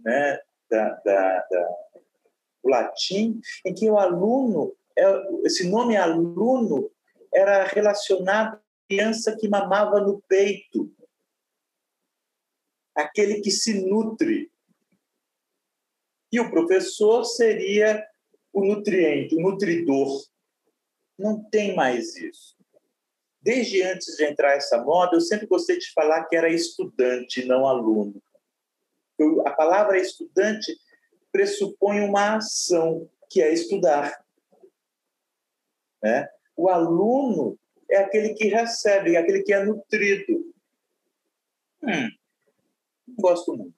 [0.00, 0.40] né,
[0.70, 1.68] da, da, da,
[2.62, 5.04] do latim, em que o aluno, é,
[5.44, 6.88] esse nome aluno
[7.32, 10.92] era relacionado criança que mamava no peito,
[12.94, 14.50] aquele que se nutre.
[16.30, 18.04] E o professor seria
[18.52, 20.24] o nutriente, o nutridor.
[21.18, 22.56] Não tem mais isso.
[23.40, 27.66] Desde antes de entrar essa moda, eu sempre gostei de falar que era estudante, não
[27.66, 28.22] aluno.
[29.18, 30.76] Eu, a palavra estudante
[31.30, 34.24] pressupõe uma ação, que é estudar.
[36.02, 36.28] Né?
[36.56, 37.58] O aluno
[37.94, 40.54] é aquele que recebe, é aquele que é nutrido.
[41.82, 42.10] Hum,
[43.18, 43.74] gosto muito.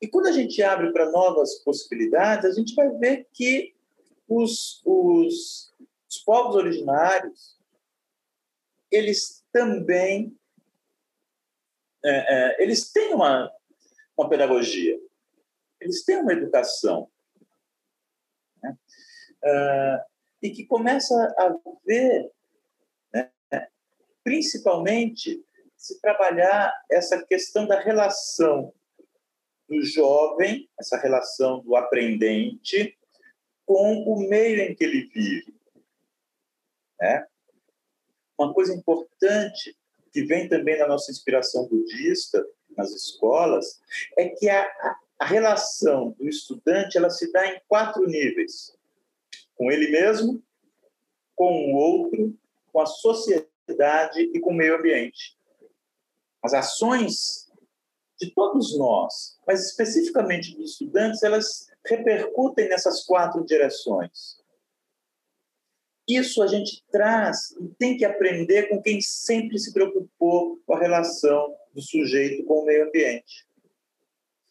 [0.00, 3.74] E quando a gente abre para novas possibilidades, a gente vai ver que
[4.26, 5.74] os, os,
[6.08, 7.58] os povos originários,
[8.90, 10.34] eles também
[12.02, 13.52] é, é, eles têm uma,
[14.16, 14.98] uma pedagogia,
[15.80, 17.10] eles têm uma educação.
[18.62, 18.76] Né?
[19.44, 20.10] Uh,
[20.42, 22.30] e que começa a ver,
[24.22, 25.44] principalmente,
[25.76, 28.72] se trabalhar essa questão da relação
[29.68, 32.98] do jovem, essa relação do aprendente
[33.64, 35.54] com o meio em que ele vive.
[37.00, 37.26] Né?
[38.36, 39.76] Uma coisa importante
[40.12, 42.44] que vem também da nossa inspiração budista
[42.76, 43.80] nas escolas
[44.16, 44.68] é que a,
[45.18, 48.76] a relação do estudante ela se dá em quatro níveis:
[49.54, 50.42] com ele mesmo,
[51.36, 52.36] com o outro,
[52.72, 53.49] com a sociedade
[54.34, 55.36] e com o meio ambiente.
[56.42, 57.50] As ações
[58.20, 64.38] de todos nós, mas especificamente dos estudantes, elas repercutem nessas quatro direções.
[66.08, 70.78] Isso a gente traz e tem que aprender com quem sempre se preocupou com a
[70.78, 73.46] relação do sujeito com o meio ambiente.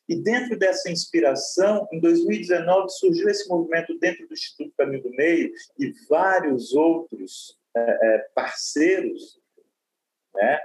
[0.08, 5.52] E dentro dessa inspiração, em 2019 surgiu esse movimento dentro do Instituto Caminho do Meio
[5.78, 7.59] e vários outros
[8.34, 9.40] parceiros,
[10.34, 10.60] né?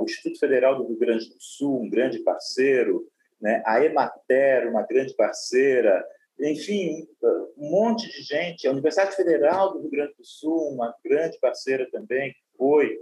[0.00, 3.08] o Instituto Federal do Rio Grande do Sul, um grande parceiro,
[3.40, 3.62] né?
[3.64, 6.04] a Emater, uma grande parceira,
[6.40, 7.08] enfim,
[7.56, 8.66] um monte de gente.
[8.66, 12.98] A Universidade Federal do Rio Grande do Sul, uma grande parceira também, foi.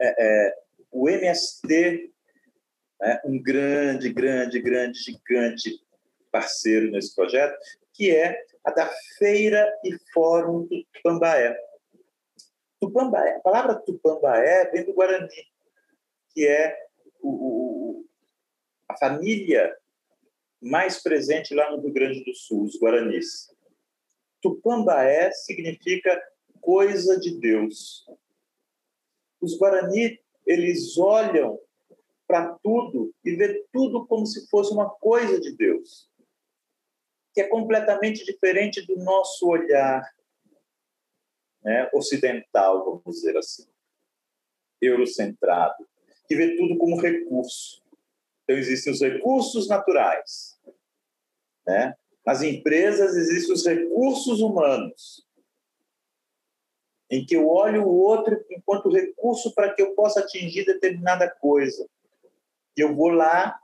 [0.00, 0.54] É, é,
[0.90, 2.12] o MST,
[3.00, 5.84] né, um grande, grande, grande, gigante
[6.32, 7.56] parceiro nesse projeto,
[7.92, 11.56] que é a da Feira e Fórum do Tupambaé.
[12.86, 15.28] Tupambaé, a palavra Tupambaé vem do Guarani,
[16.30, 16.76] que é
[17.20, 18.06] o, o,
[18.88, 19.74] a família
[20.60, 23.48] mais presente lá no Rio Grande do Sul, os Guaranis.
[24.40, 26.22] Tupambaé significa
[26.60, 28.06] coisa de Deus.
[29.40, 31.58] Os Guarani, eles olham
[32.26, 36.10] para tudo e vê tudo como se fosse uma coisa de Deus,
[37.32, 40.02] que é completamente diferente do nosso olhar
[41.64, 43.66] né, ocidental, vamos dizer assim.
[44.80, 45.88] eurocentrado,
[46.28, 47.82] que vê tudo como recurso.
[48.42, 50.60] Então, existem os recursos naturais.
[51.66, 51.94] Né?
[52.26, 55.26] Nas empresas, existem os recursos humanos,
[57.10, 61.88] em que eu olho o outro enquanto recurso para que eu possa atingir determinada coisa.
[62.76, 63.58] E eu vou lá,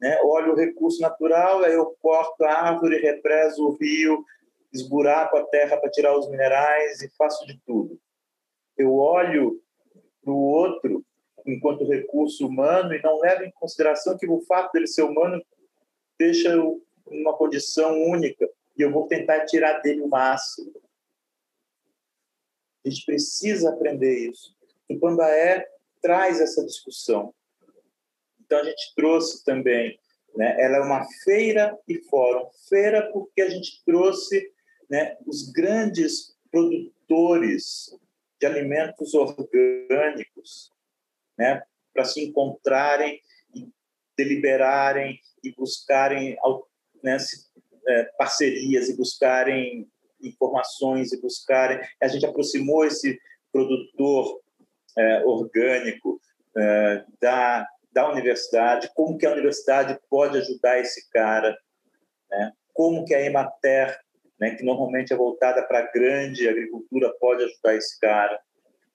[0.00, 4.24] né, olho o recurso natural, aí eu corto a árvore, represo o rio,
[4.72, 8.00] esburaco a terra para tirar os minerais e faço de tudo.
[8.76, 9.60] Eu olho
[10.22, 11.04] para o outro
[11.46, 15.42] enquanto recurso humano e não levo em consideração que o fato dele ser humano
[16.18, 16.50] deixa
[17.06, 20.72] uma condição única e eu vou tentar tirar dele o máximo.
[22.84, 24.56] A gente precisa aprender isso.
[24.88, 25.68] O Pambaé
[26.00, 27.34] traz essa discussão.
[28.40, 29.98] Então a gente trouxe também,
[30.34, 30.56] né?
[30.60, 32.48] Ela é uma feira e fórum.
[32.68, 34.51] Feira porque a gente trouxe,
[34.92, 37.98] né, os grandes produtores
[38.38, 40.70] de alimentos orgânicos,
[41.38, 41.62] né,
[41.94, 43.18] para se encontrarem
[43.54, 43.72] e
[44.18, 46.36] deliberarem e buscarem
[47.02, 47.16] né,
[47.88, 49.90] é, parcerias e buscarem
[50.20, 51.80] informações e buscarem.
[52.00, 53.18] A gente aproximou esse
[53.50, 54.42] produtor
[54.98, 56.20] é, orgânico
[56.54, 61.56] é, da, da universidade, como que a universidade pode ajudar esse cara,
[62.30, 62.52] né?
[62.74, 63.98] como que a Emater,
[64.42, 68.40] né, que normalmente é voltada para a grande agricultura, pode ajudar esse cara,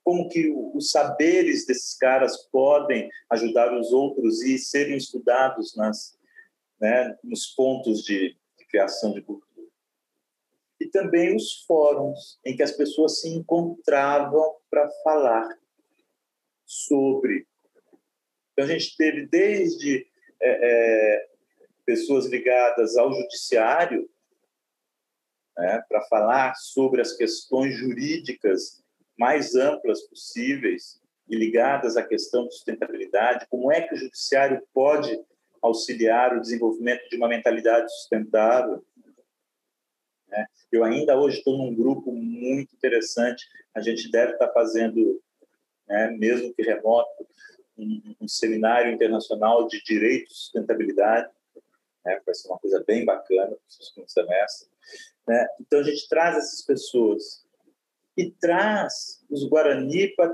[0.04, 6.18] como que os saberes desses caras podem ajudar os outros e serem estudados nas,
[6.82, 9.48] né, nos pontos de, de criação de cultura
[10.82, 15.48] e também os fóruns em que as pessoas se encontravam para falar
[16.66, 17.48] sobre.
[18.52, 20.06] Então, a gente teve desde
[20.42, 21.28] é, é,
[21.86, 24.10] pessoas ligadas ao judiciário
[25.58, 28.84] né, para falar sobre as questões jurídicas
[29.18, 35.20] mais amplas possíveis e ligadas à questão de sustentabilidade, como é que o judiciário pode
[35.62, 38.84] auxiliar o desenvolvimento de uma mentalidade sustentável,
[40.28, 40.46] né?
[40.72, 43.46] Eu ainda hoje estou num grupo muito interessante.
[43.74, 45.22] A gente deve estar fazendo,
[45.88, 47.28] né, mesmo que remoto,
[47.78, 51.32] um, um, seminário internacional de direito e sustentabilidade.
[52.04, 52.20] Né?
[52.26, 54.68] Vai ser uma coisa bem bacana para o segundo semestre.
[55.28, 55.48] Né?
[55.60, 57.46] Então, a gente traz essas pessoas
[58.16, 60.34] e traz os Guarani para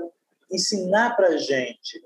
[0.50, 2.02] ensinar para a gente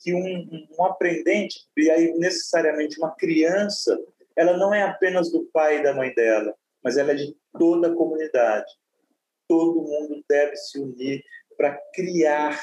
[0.00, 3.98] que um, um aprendente, e aí necessariamente uma criança,
[4.36, 7.88] ela não é apenas do pai e da mãe dela, mas ela é de toda
[7.88, 8.72] a comunidade.
[9.48, 11.24] Todo mundo deve se unir
[11.56, 12.60] para criar.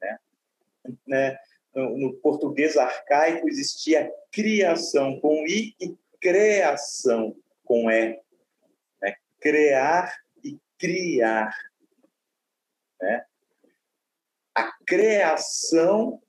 [0.00, 0.18] Né?
[1.06, 1.38] Né?
[1.74, 7.36] No, no, português arcaico existia criação com I e criação
[7.72, 8.20] com E.
[9.00, 9.16] Né?
[9.40, 10.14] Criar
[10.44, 11.56] e criar.
[13.00, 13.24] Né?
[14.54, 16.22] A criação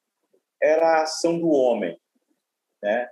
[0.62, 2.00] era a ação do homem.
[2.82, 3.10] Né?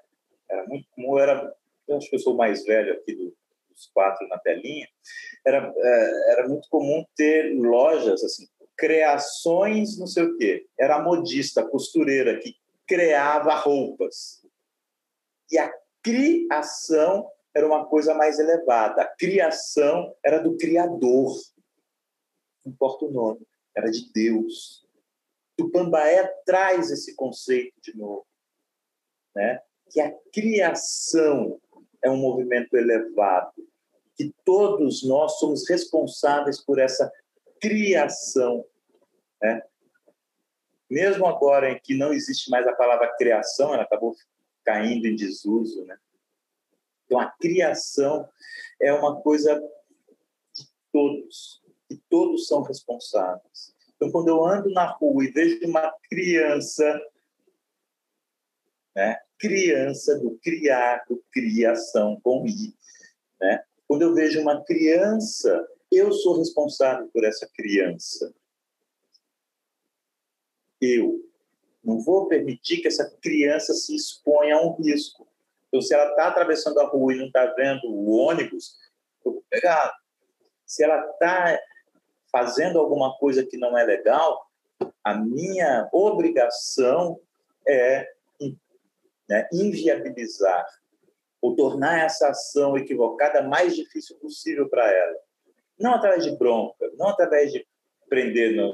[0.49, 1.53] Era muito comum, era
[1.89, 3.35] eu acho que eu sou o mais velho aqui do,
[3.69, 4.87] dos quatro na telinha,
[5.45, 10.65] era, é, era muito comum ter lojas, assim, criações, não sei o quê.
[10.79, 12.55] Era a modista, a costureira, que
[12.87, 14.41] criava roupas.
[15.51, 15.69] E a
[16.01, 19.01] criação era uma coisa mais elevada.
[19.01, 21.35] A criação era do Criador.
[22.65, 23.45] Não importa o nome,
[23.75, 24.85] era de Deus.
[25.57, 28.25] Tupambaé traz esse conceito de novo,
[29.35, 29.61] né?
[29.89, 31.59] que a criação
[32.01, 33.53] é um movimento elevado,
[34.15, 37.11] que todos nós somos responsáveis por essa
[37.59, 38.65] criação.
[39.41, 39.61] Né?
[40.89, 44.15] Mesmo agora em que não existe mais a palavra criação, ela acabou
[44.63, 45.85] caindo em desuso.
[45.85, 45.97] Né?
[47.11, 48.25] Então, a criação
[48.81, 49.53] é uma coisa
[50.55, 53.75] de todos, e todos são responsáveis.
[53.97, 57.01] Então, quando eu ando na rua e vejo uma criança
[58.95, 62.73] né, criança, do criar, do criação com I.
[63.39, 63.61] Né?
[63.87, 68.33] Quando eu vejo uma criança, eu sou responsável por essa criança.
[70.79, 71.29] Eu
[71.83, 75.30] não vou permitir que essa criança se exponha a um risco.
[75.71, 78.75] Então, se ela está atravessando a rua e não está vendo o ônibus,
[79.23, 79.95] eu vou pegar.
[80.65, 81.57] Se ela está
[82.29, 84.45] fazendo alguma coisa que não é legal,
[85.01, 87.17] a minha obrigação
[87.65, 88.05] é
[89.29, 90.65] né, inviabilizar
[91.41, 95.15] ou tornar essa ação equivocada mais difícil possível para ela.
[95.79, 97.65] Não através de bronca, não através de
[98.09, 98.73] prender no,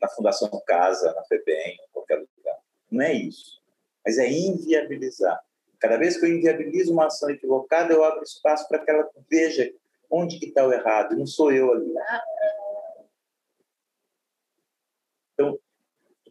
[0.00, 2.58] na Fundação Casa, na FEBEM, em qualquer lugar.
[2.88, 3.63] Não é isso.
[4.04, 5.40] Mas é inviabilizar.
[5.78, 9.72] Cada vez que eu inviabilizo uma ação equivocada, eu abro espaço para que ela veja
[10.10, 11.16] onde está o errado.
[11.16, 11.92] Não sou eu ali.
[11.98, 12.24] Ah,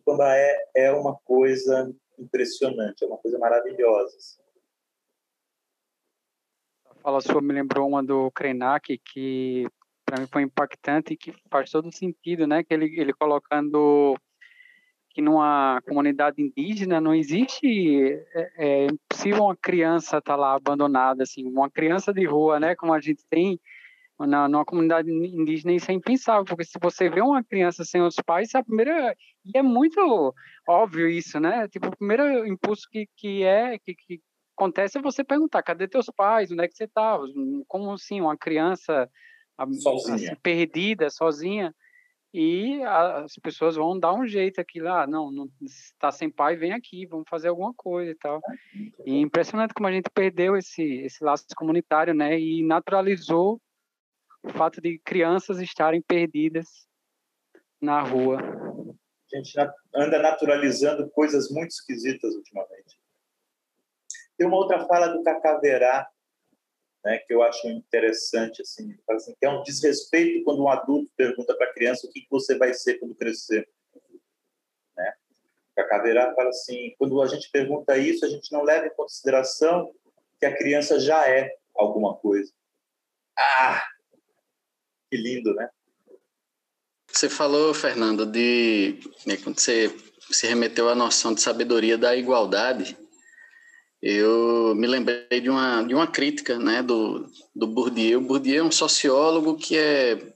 [0.03, 4.17] Tupambaé é uma coisa impressionante, é uma coisa maravilhosa.
[6.85, 9.67] A fala sua me lembrou uma do Krenak, que
[10.05, 12.63] para mim foi impactante e que faz todo sentido, né?
[12.63, 14.15] Que ele, ele colocando
[15.13, 21.23] que numa comunidade indígena não existe é, é impossível uma criança estar tá lá abandonada
[21.23, 23.59] assim uma criança de rua né como a gente tem
[24.19, 28.15] na numa comunidade indígena isso é impensável porque se você vê uma criança sem os
[28.25, 30.33] pais é a primeira e é muito
[30.67, 34.21] óbvio isso né tipo o primeiro impulso que que é que, que
[34.55, 36.51] acontece é você perguntar cadê teus pais?
[36.51, 37.19] Onde é que você está
[37.67, 39.09] como assim uma criança
[39.81, 40.15] sozinha.
[40.15, 41.75] Assim, perdida sozinha
[42.33, 46.73] e as pessoas vão dar um jeito aqui lá, não, não está sem pai, vem
[46.73, 48.41] aqui, vamos fazer alguma coisa e tal.
[49.05, 53.61] E impressionante como a gente perdeu esse esse laço comunitário, né, e naturalizou
[54.43, 56.87] o fato de crianças estarem perdidas
[57.79, 58.39] na rua.
[58.41, 59.53] A gente
[59.95, 62.99] anda naturalizando coisas muito esquisitas ultimamente.
[64.37, 66.07] Tem uma outra fala do Cacaverá
[67.03, 71.53] né, que eu acho interessante, assim, assim, que é um desrespeito quando um adulto pergunta
[71.55, 73.67] para a criança o que você vai ser quando crescer.
[74.95, 75.13] Né?
[75.77, 79.93] A Caveira fala assim, quando a gente pergunta isso, a gente não leva em consideração
[80.39, 82.51] que a criança já é alguma coisa.
[83.37, 83.83] Ah,
[85.09, 85.69] que lindo, né?
[87.07, 89.95] Você falou, Fernando, de né, quando você
[90.31, 92.97] se remeteu à noção de sabedoria da igualdade,
[94.05, 97.25] eu me lembrei de uma, de uma crítica né, do,
[97.55, 98.19] do Bourdieu.
[98.19, 100.33] O Bourdieu é um sociólogo que é,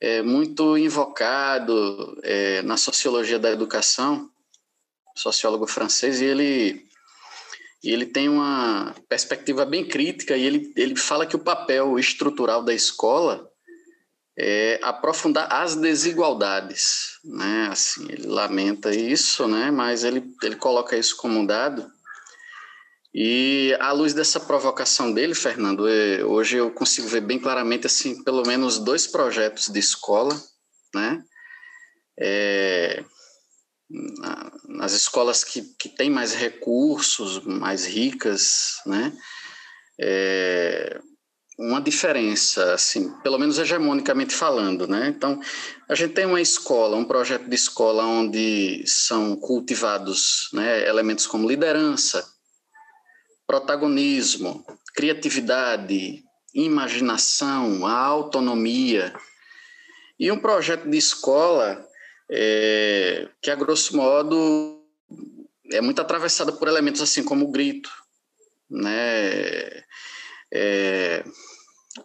[0.00, 4.30] é muito invocado é, na sociologia da educação,
[5.14, 6.86] sociólogo francês, e ele,
[7.84, 12.72] ele tem uma perspectiva bem crítica e ele, ele fala que o papel estrutural da
[12.72, 13.46] escola
[14.38, 17.68] é aprofundar as desigualdades, né?
[17.70, 19.70] Assim, ele lamenta isso, né?
[19.70, 21.99] Mas ele, ele coloca isso como um dado
[23.12, 28.22] e à luz dessa provocação dele, Fernando, é, hoje eu consigo ver bem claramente assim,
[28.22, 30.40] pelo menos dois projetos de escola,
[30.94, 31.22] né?
[32.18, 33.04] É,
[34.68, 39.12] nas escolas que, que têm mais recursos, mais ricas, né?
[40.00, 41.00] É,
[41.58, 45.08] uma diferença, assim, pelo menos hegemonicamente falando, né?
[45.08, 45.38] Então,
[45.88, 51.46] a gente tem uma escola, um projeto de escola onde são cultivados né, elementos como
[51.46, 52.24] liderança,
[53.50, 56.22] protagonismo, criatividade,
[56.54, 59.12] imaginação, a autonomia.
[60.16, 61.84] E um projeto de escola
[62.30, 64.84] é, que, a grosso modo,
[65.72, 67.90] é muito atravessado por elementos assim como o grito,
[68.70, 69.82] né?
[70.54, 71.24] É,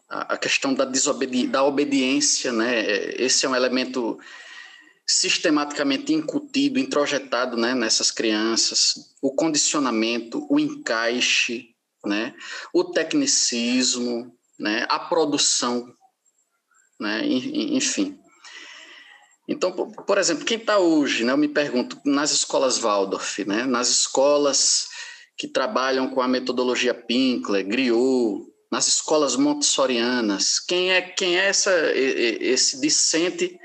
[0.10, 2.82] a questão da, desobedi da obediência, né?
[3.22, 4.20] Esse é um elemento
[5.08, 11.70] sistematicamente incutido, introjetado né, nessas crianças, o condicionamento, o encaixe,
[12.04, 12.34] né,
[12.74, 15.86] o tecnicismo, né, a produção,
[17.00, 18.20] né, enfim.
[19.48, 23.90] Então, por exemplo, quem está hoje, né, eu me pergunto, nas escolas Waldorf, né, nas
[23.90, 24.88] escolas
[25.38, 31.72] que trabalham com a metodologia Pinkler, Griot, nas escolas montessorianas, quem é quem é essa,
[31.94, 33.58] esse discente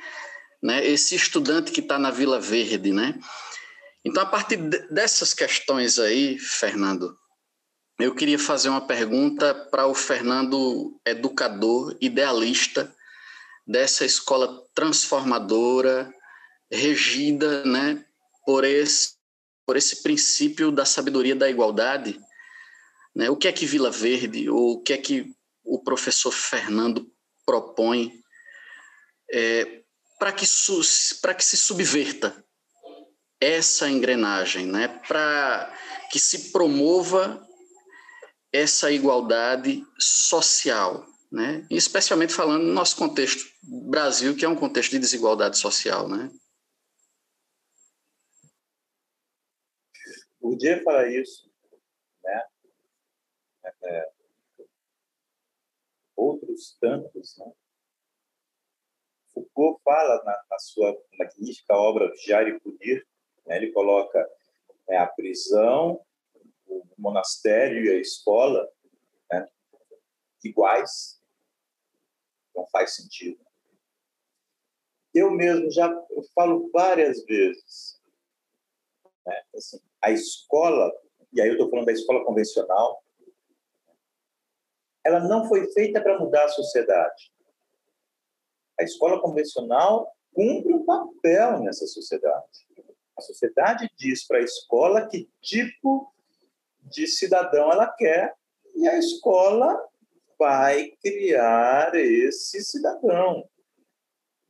[0.62, 3.18] né, esse estudante que está na Vila Verde, né?
[4.04, 4.56] Então, a partir
[4.90, 7.16] dessas questões aí, Fernando,
[7.98, 12.94] eu queria fazer uma pergunta para o Fernando, educador, idealista
[13.66, 16.12] dessa escola transformadora,
[16.70, 18.04] regida, né,
[18.44, 19.20] por esse
[19.66, 22.18] por esse princípio da sabedoria da igualdade,
[23.14, 23.30] né?
[23.30, 25.32] O que é que Vila Verde ou o que é que
[25.62, 27.08] o professor Fernando
[27.46, 28.12] propõe
[29.32, 29.79] é,
[30.20, 30.44] para que,
[31.22, 32.44] para que se subverta
[33.40, 34.86] essa engrenagem, né?
[35.08, 35.74] para
[36.12, 37.42] que se promova
[38.52, 41.66] essa igualdade social, né?
[41.70, 46.06] Especialmente falando no nosso contexto Brasil, que é um contexto de desigualdade social.
[46.06, 46.30] Né?
[50.38, 51.50] O dia fala isso,
[52.22, 52.42] né?
[53.64, 54.12] É, é
[56.14, 57.52] outros tantos, né?
[59.32, 63.06] Foucault fala na, na sua magnífica obra Vigiar e Punir,
[63.46, 64.28] né, ele coloca
[64.88, 66.04] né, a prisão,
[66.66, 68.68] o monastério e a escola
[69.30, 69.48] né,
[70.44, 71.20] iguais.
[72.54, 73.40] Não faz sentido.
[75.14, 78.00] Eu mesmo já eu falo várias vezes.
[79.26, 80.92] Né, assim, a escola,
[81.32, 83.02] e aí eu estou falando da escola convencional,
[85.04, 87.29] ela não foi feita para mudar a sociedade
[88.80, 92.66] a escola convencional cumpre um papel nessa sociedade.
[93.16, 96.12] A sociedade diz para a escola que tipo
[96.80, 98.34] de cidadão ela quer
[98.74, 99.78] e a escola
[100.38, 103.46] vai criar esse cidadão.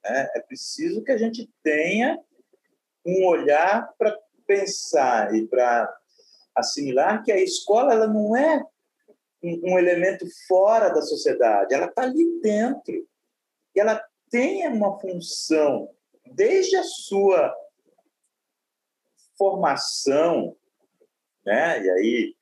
[0.05, 2.19] É, é preciso que a gente tenha
[3.05, 4.17] um olhar para
[4.47, 5.93] pensar e para
[6.55, 8.65] assimilar que a escola ela não é
[9.43, 12.95] um, um elemento fora da sociedade, ela está ali dentro.
[13.75, 14.01] E ela
[14.31, 15.91] tem uma função,
[16.25, 17.53] desde a sua
[19.37, 20.57] formação,
[21.45, 21.83] né?
[21.83, 22.37] e aí,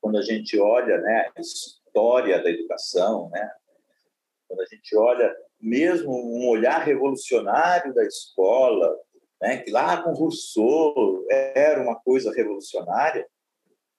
[0.00, 3.50] quando a gente olha né, a história da educação, né?
[4.46, 8.94] quando a gente olha mesmo um olhar revolucionário da escola,
[9.40, 13.26] né, que lá com Rousseau era uma coisa revolucionária.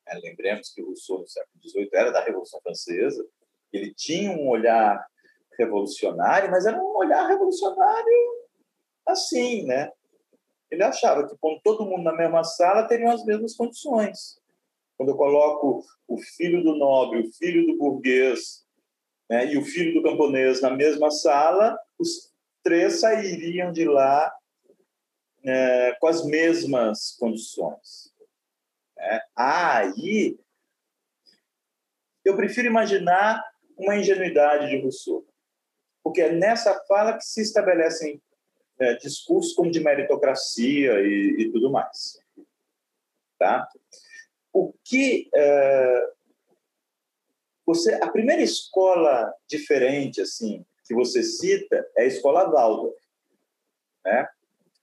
[0.06, 0.20] Né?
[0.24, 3.28] Lembremos que Rousseau, no século XVIII, era da Revolução Francesa.
[3.74, 5.03] Ele tinha um olhar
[5.57, 8.45] revolucionário, mas era um olhar revolucionário
[9.07, 9.91] assim, né?
[10.69, 14.40] Ele achava que, com todo mundo na mesma sala, teriam as mesmas condições.
[14.98, 18.65] Quando eu coloco o filho do nobre, o filho do burguês
[19.30, 22.34] né, e o filho do camponês na mesma sala, os
[22.64, 24.34] três sairiam de lá
[25.44, 28.14] é, com as mesmas condições.
[28.98, 30.40] É, aí,
[32.23, 33.44] eu prefiro imaginar
[33.77, 35.26] uma ingenuidade de Rousseau,
[36.06, 38.22] porque é nessa fala que se estabelecem
[38.80, 42.19] é, discursos como de meritocracia e, e, tudo mais.
[43.40, 43.68] Tá?
[44.53, 46.10] O que é,
[47.65, 52.95] você, a primeira escola diferente assim que você cita é a escola Waldorf,
[54.06, 54.30] né?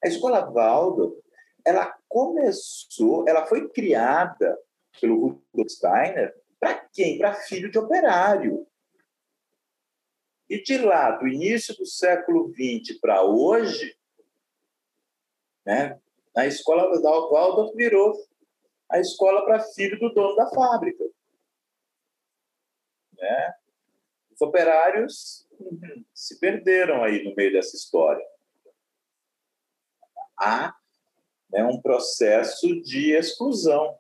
[0.05, 1.17] A escola Waldorf,
[1.65, 4.59] ela começou, ela foi criada
[5.01, 7.17] pelo Rudolf Steiner para quem?
[7.19, 8.67] Para filho de operário.
[10.53, 13.97] E de lá, do início do século XX para hoje,
[15.65, 15.99] né,
[16.37, 18.13] a escola da Waldorf virou
[18.91, 21.03] a escola para filho do dono da fábrica.
[23.15, 23.55] Né?
[24.31, 28.23] Os operários uhum, se perderam aí no meio dessa história
[30.39, 30.77] há
[31.49, 33.99] né, um processo de exclusão.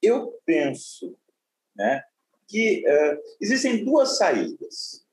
[0.00, 1.18] Eu penso
[1.74, 2.04] né,
[2.48, 5.06] que uh, existem duas saídas.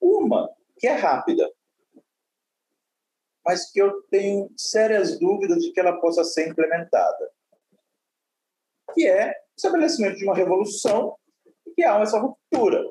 [0.00, 1.48] Uma que é rápida,
[3.44, 7.30] mas que eu tenho sérias dúvidas de que ela possa ser implementada,
[8.94, 11.16] que é o estabelecimento de uma revolução
[11.74, 12.82] que há essa ruptura.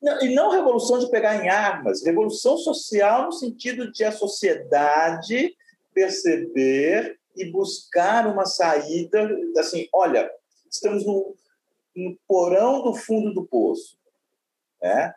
[0.00, 5.54] Não, e não revolução de pegar em armas, revolução social no sentido de a sociedade
[5.92, 9.28] perceber e buscar uma saída,
[9.58, 10.30] assim, olha,
[10.70, 11.34] estamos no,
[11.94, 13.98] no porão do fundo do poço,
[14.80, 15.14] né?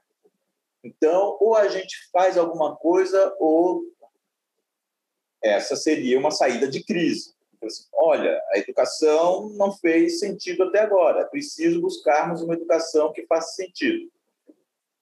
[0.84, 3.84] Então, ou a gente faz alguma coisa, ou
[5.42, 7.34] essa seria uma saída de crise.
[7.64, 13.26] Assim, olha, a educação não fez sentido até agora, é preciso buscarmos uma educação que
[13.26, 14.12] faça sentido.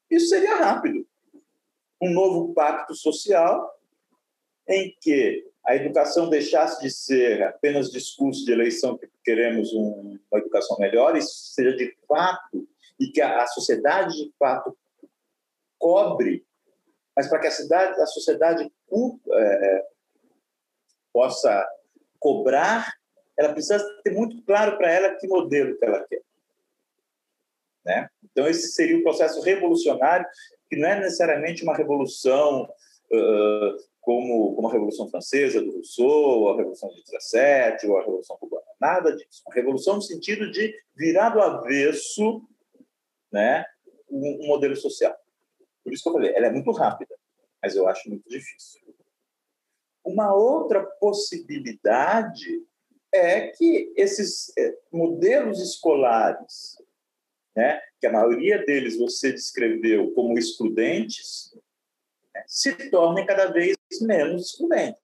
[0.10, 1.06] Isso seria rápido.
[2.02, 3.78] Um novo pacto social
[4.68, 10.40] em que a educação deixasse de ser apenas discurso de eleição que queremos um, uma
[10.40, 12.68] educação melhor, isso seja de fato,
[13.00, 14.78] e que a, a sociedade de fato
[15.80, 16.46] cobre,
[17.16, 18.72] mas para que a, cidade, a sociedade
[19.34, 19.86] é,
[21.12, 21.68] possa
[22.20, 22.94] cobrar,
[23.38, 26.22] ela precisa ter muito claro para ela que modelo que ela quer.
[27.86, 28.10] Né?
[28.24, 30.26] Então, esse seria um processo revolucionário,
[30.70, 32.68] que não é necessariamente uma revolução
[34.02, 38.64] como, como a Revolução Francesa do Rousseau, a Revolução de 17, ou a Revolução Cubana.
[38.80, 39.42] Nada disso.
[39.48, 42.42] Uma revolução no sentido de virar do avesso
[43.32, 43.66] né,
[44.10, 45.16] um, um modelo social.
[45.84, 47.16] Por isso que eu falei, ela é muito rápida,
[47.62, 48.82] mas eu acho muito difícil.
[50.04, 52.62] Uma outra possibilidade
[53.14, 56.78] é que esses eh, modelos escolares
[57.56, 61.56] né, que a maioria deles você descreveu como excludentes,
[62.48, 65.02] se tornem cada vez menos excludentes.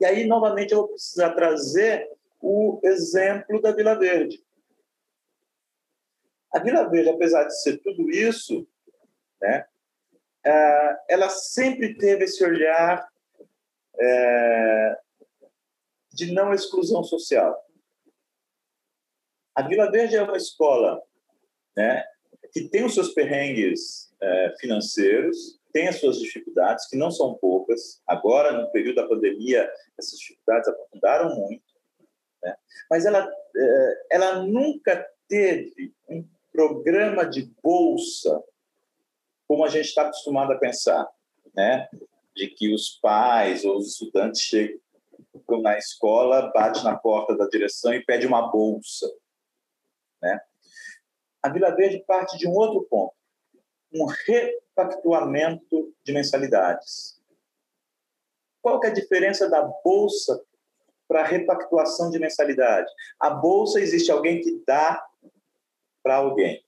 [0.00, 2.08] E aí, novamente, eu vou precisar trazer
[2.40, 4.44] o exemplo da Vila Verde.
[6.52, 8.66] A Vila Verde, apesar de ser tudo isso,
[9.40, 9.66] né,
[10.44, 13.06] é, ela sempre teve esse olhar
[14.00, 14.98] é,
[16.12, 17.60] de não exclusão social.
[19.54, 21.02] A Vila Verde é uma escola
[21.76, 22.04] né,
[22.52, 28.00] que tem os seus perrengues é, financeiros, tem as suas dificuldades, que não são poucas.
[28.06, 31.64] Agora, no período da pandemia, essas dificuldades aprofundaram muito.
[32.42, 32.54] Né?
[32.90, 38.42] Mas ela, é, ela nunca teve um programa de bolsa
[39.46, 41.08] como a gente está acostumado a pensar.
[41.54, 41.88] né,
[42.36, 44.78] de que os pais ou os estudantes chegam
[45.60, 49.10] na escola, bate na porta da direção e pede uma bolsa,
[50.22, 50.40] né?
[51.48, 53.14] A Vila Verde parte de um outro ponto,
[53.94, 57.18] um repactuamento de mensalidades.
[58.60, 60.44] Qual é a diferença da bolsa
[61.08, 62.92] para repactuação de mensalidade?
[63.18, 65.02] A bolsa existe alguém que dá
[66.02, 66.62] para alguém.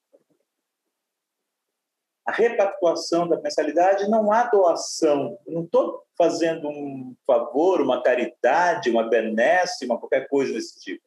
[2.24, 5.38] A repactuação da mensalidade não há doação.
[5.46, 11.04] Eu não estou fazendo um favor, uma caridade, uma benesse, uma qualquer coisa desse tipo.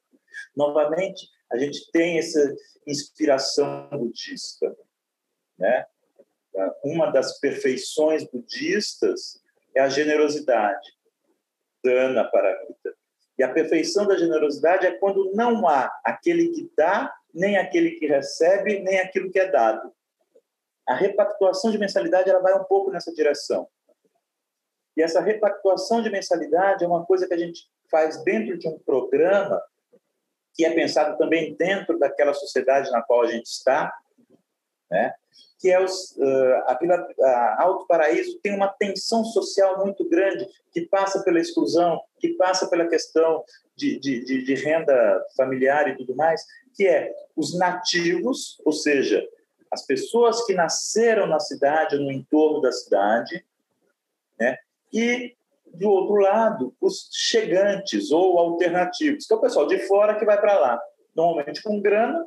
[0.56, 2.56] Novamente, a gente tem essa
[2.86, 4.76] inspiração budista,
[5.58, 5.86] né?
[6.84, 9.42] Uma das perfeições budistas
[9.76, 10.92] é a generosidade,
[11.84, 12.96] dana para vida.
[13.38, 18.08] E a perfeição da generosidade é quando não há aquele que dá, nem aquele que
[18.08, 19.94] recebe, nem aquilo que é dado.
[20.88, 23.68] A repactuação de mensalidade ela vai um pouco nessa direção.
[24.98, 28.78] E essa repactuação de mensalidade é uma coisa que a gente faz dentro de um
[28.80, 29.62] programa
[30.54, 33.92] que é pensado também dentro daquela sociedade na qual a gente está,
[34.90, 35.14] né?
[35.60, 40.46] que é os, uh, a, Vila, a Alto Paraíso tem uma tensão social muito grande
[40.74, 45.96] que passa pela exclusão, que passa pela questão de, de, de, de renda familiar e
[45.96, 49.26] tudo mais, que é os nativos, ou seja,
[49.72, 53.46] as pessoas que nasceram na cidade, no entorno da cidade,
[54.38, 54.58] né?
[54.92, 55.34] e,
[55.74, 60.40] do outro lado, os chegantes ou alternativos, que é o pessoal de fora que vai
[60.40, 60.82] para lá,
[61.16, 62.26] normalmente com grana,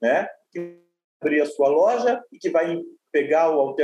[0.00, 0.28] né?
[0.50, 0.80] que
[1.20, 2.80] abrir a sua loja e que vai
[3.10, 3.76] pegar o,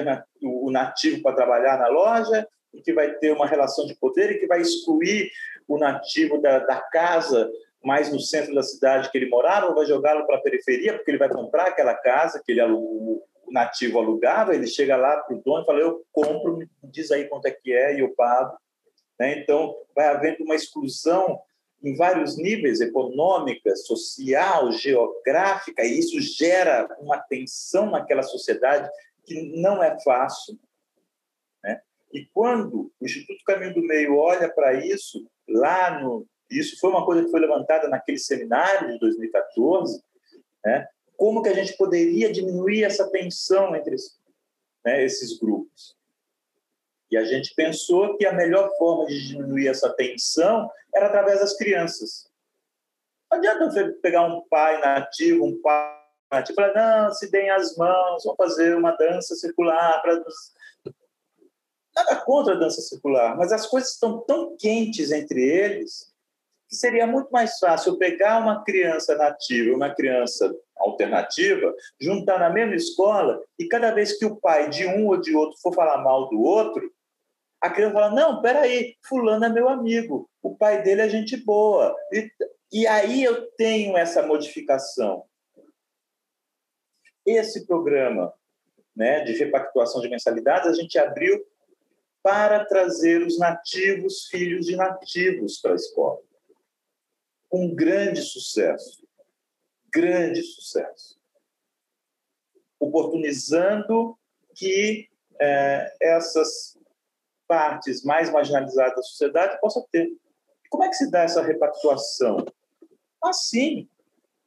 [0.43, 4.39] o nativo para trabalhar na loja e que vai ter uma relação de poder e
[4.39, 5.31] que vai excluir
[5.67, 7.51] o nativo da, da casa
[7.85, 11.11] mais no centro da cidade que ele morava, ou vai jogá-lo para a periferia, porque
[11.11, 12.61] ele vai comprar aquela casa que ele
[13.49, 17.11] o nativo alugava, ele chega lá para o dono e fala, eu compro, me diz
[17.11, 18.57] aí quanto é que é e eu pago.
[19.19, 19.41] Né?
[19.41, 21.41] Então, vai havendo uma exclusão
[21.83, 28.89] em vários níveis, econômica, social, geográfica, e isso gera uma tensão naquela sociedade
[29.25, 30.59] que não é fácil.
[31.63, 31.81] Né?
[32.13, 37.05] E quando o Instituto Caminho do Meio olha para isso, lá no, isso foi uma
[37.05, 40.03] coisa que foi levantada naquele seminário de 2014,
[40.65, 40.87] né?
[41.19, 43.97] Como que a gente poderia diminuir essa tensão entre
[44.85, 45.99] né, esses grupos?
[47.11, 51.57] E a gente pensou que a melhor forma de diminuir essa tensão era através das
[51.57, 52.31] crianças.
[53.29, 55.99] Não adianta pegar um pai nativo, um pai
[56.31, 60.01] nativo, e falar, não, se deem as mãos, vamos fazer uma dança circular.
[61.97, 66.15] Nada contra a dança circular, mas as coisas estão tão quentes entre eles
[66.69, 72.75] que seria muito mais fácil pegar uma criança nativa uma criança alternativa, juntar na mesma
[72.75, 76.29] escola e cada vez que o pai de um ou de outro for falar mal
[76.29, 76.93] do outro,
[77.61, 81.95] a criança fala: Não, peraí, Fulano é meu amigo, o pai dele é gente boa.
[82.13, 82.31] E,
[82.73, 85.25] e aí eu tenho essa modificação.
[87.27, 88.33] Esse programa
[88.97, 91.45] né, de repactuação de mensalidades a gente abriu
[92.23, 96.19] para trazer os nativos, filhos de nativos, para a escola
[97.49, 99.07] com grande sucesso.
[99.93, 101.19] Grande sucesso.
[102.79, 104.19] Oportunizando
[104.55, 105.09] que
[105.41, 106.79] é, essas
[107.47, 110.11] partes mais marginalizadas da sociedade possam ter.
[110.71, 112.45] Como é que se dá essa repactuação?
[113.23, 113.89] Assim,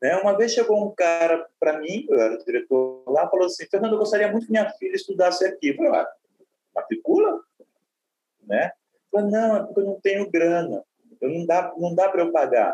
[0.02, 0.16] né?
[0.18, 4.00] Uma vez chegou um cara para mim, eu era diretor lá, falou assim: Fernando, eu
[4.00, 5.70] gostaria muito que minha filha estudasse aqui.
[5.70, 6.12] Eu falei: ah,
[6.74, 7.42] matricula?
[8.44, 8.72] Né?
[9.12, 10.84] Falei, não, é porque eu não tenho grana.
[11.20, 12.74] Eu não dá, não dá para eu pagar.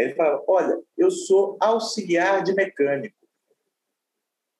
[0.00, 3.14] Aí ele fala: Olha, eu sou auxiliar de mecânico.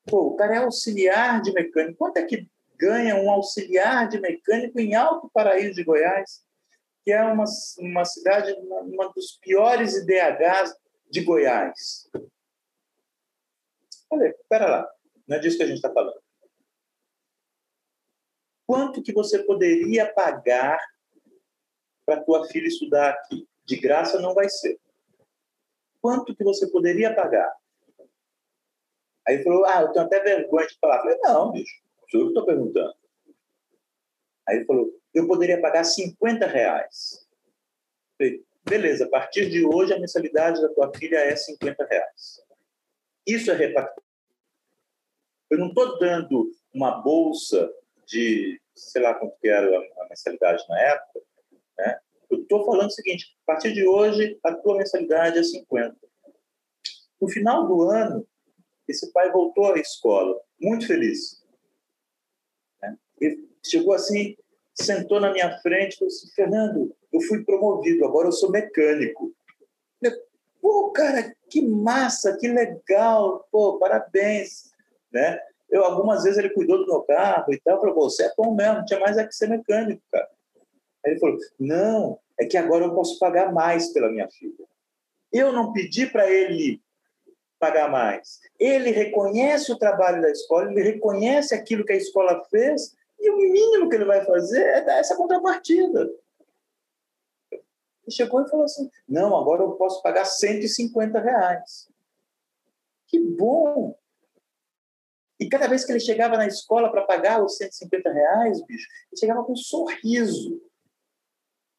[0.05, 1.97] Pô, o cara é auxiliar de mecânico.
[1.97, 2.47] Quanto é que
[2.77, 6.45] ganha um auxiliar de mecânico em Alto Paraíso de Goiás,
[7.03, 7.45] que é uma,
[7.79, 10.77] uma cidade, uma dos piores IDHs
[11.11, 12.11] de Goiás?
[14.11, 14.91] Olha, espera lá,
[15.27, 16.21] não é disso que a gente está falando.
[18.67, 20.79] Quanto que você poderia pagar
[22.05, 23.49] para tua filha estudar aqui?
[23.65, 24.79] De graça não vai ser
[26.01, 27.53] quanto que você poderia pagar?
[29.27, 30.97] Aí ele falou, ah, eu tenho até vergonha de falar.
[30.97, 32.95] Eu falei, não, bicho, sou eu que estou perguntando.
[34.49, 37.27] Aí ele falou, eu poderia pagar 50 reais.
[38.19, 42.43] Eu falei, beleza, a partir de hoje a mensalidade da tua filha é 50 reais.
[43.27, 44.03] Isso é repactuação.
[45.51, 47.73] Eu não estou dando uma bolsa
[48.07, 51.21] de, sei lá quanto que era a mensalidade na época,
[51.79, 52.01] né?
[52.31, 55.97] Eu estou falando o seguinte: a partir de hoje, a tua mensalidade é 50.
[57.21, 58.27] No final do ano,
[58.89, 61.43] esse pai voltou à escola, muito feliz.
[62.81, 62.97] Né?
[63.21, 64.37] Ele chegou assim,
[64.75, 69.35] sentou na minha frente e falou assim: Fernando, eu fui promovido, agora eu sou mecânico.
[70.61, 74.71] Pô, cara, que massa, que legal, pô, parabéns,
[75.11, 75.41] né?
[75.71, 78.85] Eu, algumas vezes ele cuidou do meu carro e tal, falou, você é bom mesmo,
[78.85, 80.29] tinha mais é que ser mecânico, cara.
[81.05, 84.67] Aí ele falou, não, é que agora eu posso pagar mais pela minha filha.
[85.33, 86.83] Eu não pedi para ele
[87.59, 88.41] pagar mais.
[88.59, 93.37] Ele reconhece o trabalho da escola, ele reconhece aquilo que a escola fez e o
[93.37, 96.11] mínimo que ele vai fazer é dar essa contrapartida.
[97.53, 101.89] Ele chegou e falou assim: não, agora eu posso pagar 150 reais.
[103.07, 103.95] Que bom!
[105.39, 109.19] E cada vez que ele chegava na escola para pagar os 150 reais, bicho, ele
[109.19, 110.61] chegava com um sorriso.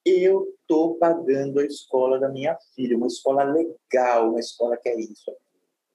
[0.05, 4.99] Eu estou pagando a escola da minha filha, uma escola legal, uma escola que é
[4.99, 5.31] isso,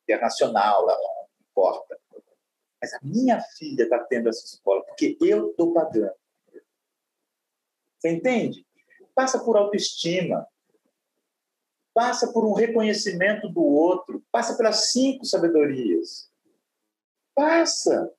[0.05, 1.99] internacional, não importa.
[2.81, 6.15] Mas a minha filha está tendo essa escola porque eu estou pagando.
[7.99, 8.65] Você entende?
[9.15, 10.47] Passa por autoestima,
[11.93, 16.31] passa por um reconhecimento do outro, passa pelas cinco sabedorias.
[17.35, 18.13] Passa.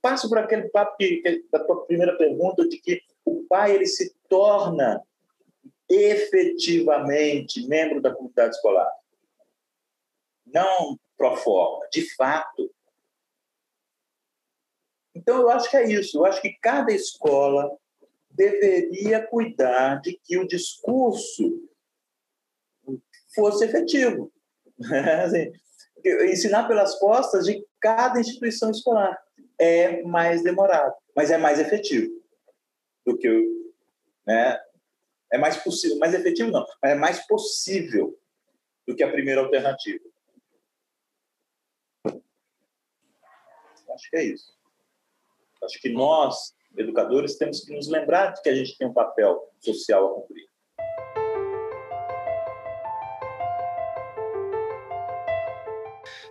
[0.00, 3.86] Passa por aquele papo que, que, da tua primeira pergunta de que o pai ele
[3.86, 5.02] se torna
[5.88, 8.90] efetivamente membro da comunidade escolar.
[10.46, 12.74] Não pro forma, de fato.
[15.14, 16.18] Então, eu acho que é isso.
[16.18, 17.70] Eu acho que cada escola
[18.30, 21.68] deveria cuidar de que o discurso
[23.34, 24.32] fosse efetivo.
[25.24, 25.52] assim,
[26.30, 29.22] ensinar pelas costas de cada instituição escolar
[29.58, 32.21] é mais demorado, mas é mais efetivo
[33.04, 33.28] do que
[34.26, 34.60] né?
[35.30, 38.18] É mais possível, mais efetivo não, mas é mais possível
[38.86, 40.04] do que a primeira alternativa.
[43.94, 44.56] Acho que é isso.
[45.62, 49.50] Acho que nós, educadores, temos que nos lembrar de que a gente tem um papel
[49.60, 50.48] social a cumprir.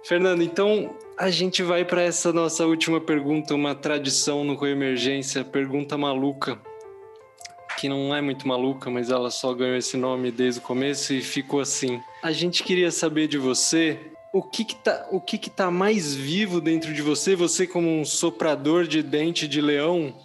[0.03, 5.98] Fernando, então a gente vai para essa nossa última pergunta, uma tradição no Coemergência, pergunta
[5.98, 6.60] maluca,
[7.78, 11.22] que não é muito maluca, mas ela só ganhou esse nome desde o começo e
[11.22, 12.02] ficou assim.
[12.23, 13.99] A gente queria saber de você
[14.34, 17.88] o que que tá, o que que tá mais vivo dentro de você, você como
[17.88, 20.15] um soprador de dente de leão,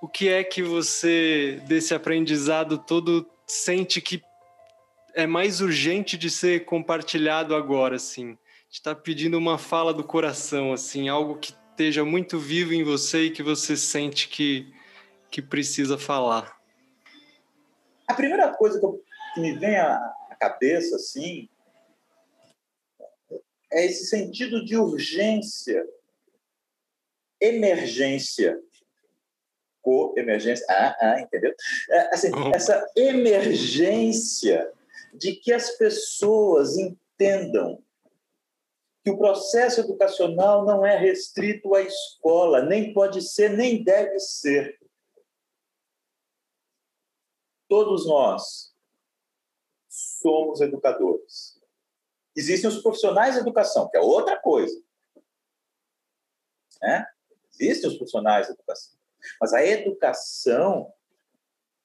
[0.00, 4.22] o que é que você desse aprendizado todo sente que
[5.14, 8.38] é mais urgente de ser compartilhado agora, assim?
[8.70, 13.30] Está pedindo uma fala do coração, assim, algo que esteja muito vivo em você e
[13.30, 14.72] que você sente que,
[15.28, 16.56] que precisa falar.
[18.06, 19.02] A primeira coisa que, eu,
[19.34, 19.98] que me vem à
[20.38, 21.48] cabeça, assim,
[23.72, 25.84] é esse sentido de urgência,
[27.40, 28.60] emergência,
[29.82, 31.52] co-emergência, ah, ah, entendeu?
[31.88, 32.54] É, assim, oh.
[32.54, 34.70] Essa emergência
[35.12, 37.82] de que as pessoas entendam
[39.10, 44.78] que o processo educacional não é restrito à escola, nem pode ser, nem deve ser.
[47.68, 48.74] Todos nós
[49.88, 51.60] somos educadores.
[52.36, 54.80] Existem os profissionais de educação, que é outra coisa.
[56.80, 57.06] Né?
[57.58, 58.98] Existem os profissionais de educação.
[59.40, 60.92] Mas a educação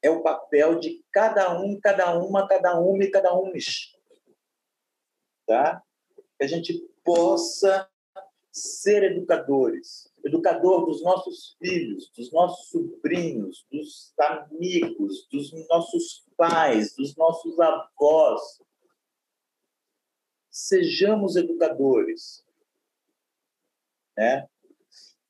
[0.02, 3.52] é o papel de cada um, cada uma, cada uma e cada um.
[5.48, 5.84] Tá?
[6.38, 7.88] Que a gente possa
[8.52, 17.16] ser educadores, educador dos nossos filhos, dos nossos sobrinhos, dos amigos, dos nossos pais, dos
[17.16, 18.42] nossos avós,
[20.50, 22.46] sejamos educadores.
[24.18, 24.48] Né?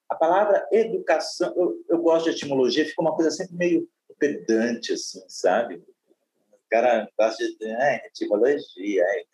[0.08, 3.90] A palavra educação, eu, eu gosto de etimologia, fica uma coisa sempre meio
[4.20, 5.78] pedante, assim, sabe?
[5.78, 9.04] O cara gosta de é, etimologia.
[9.04, 9.26] É.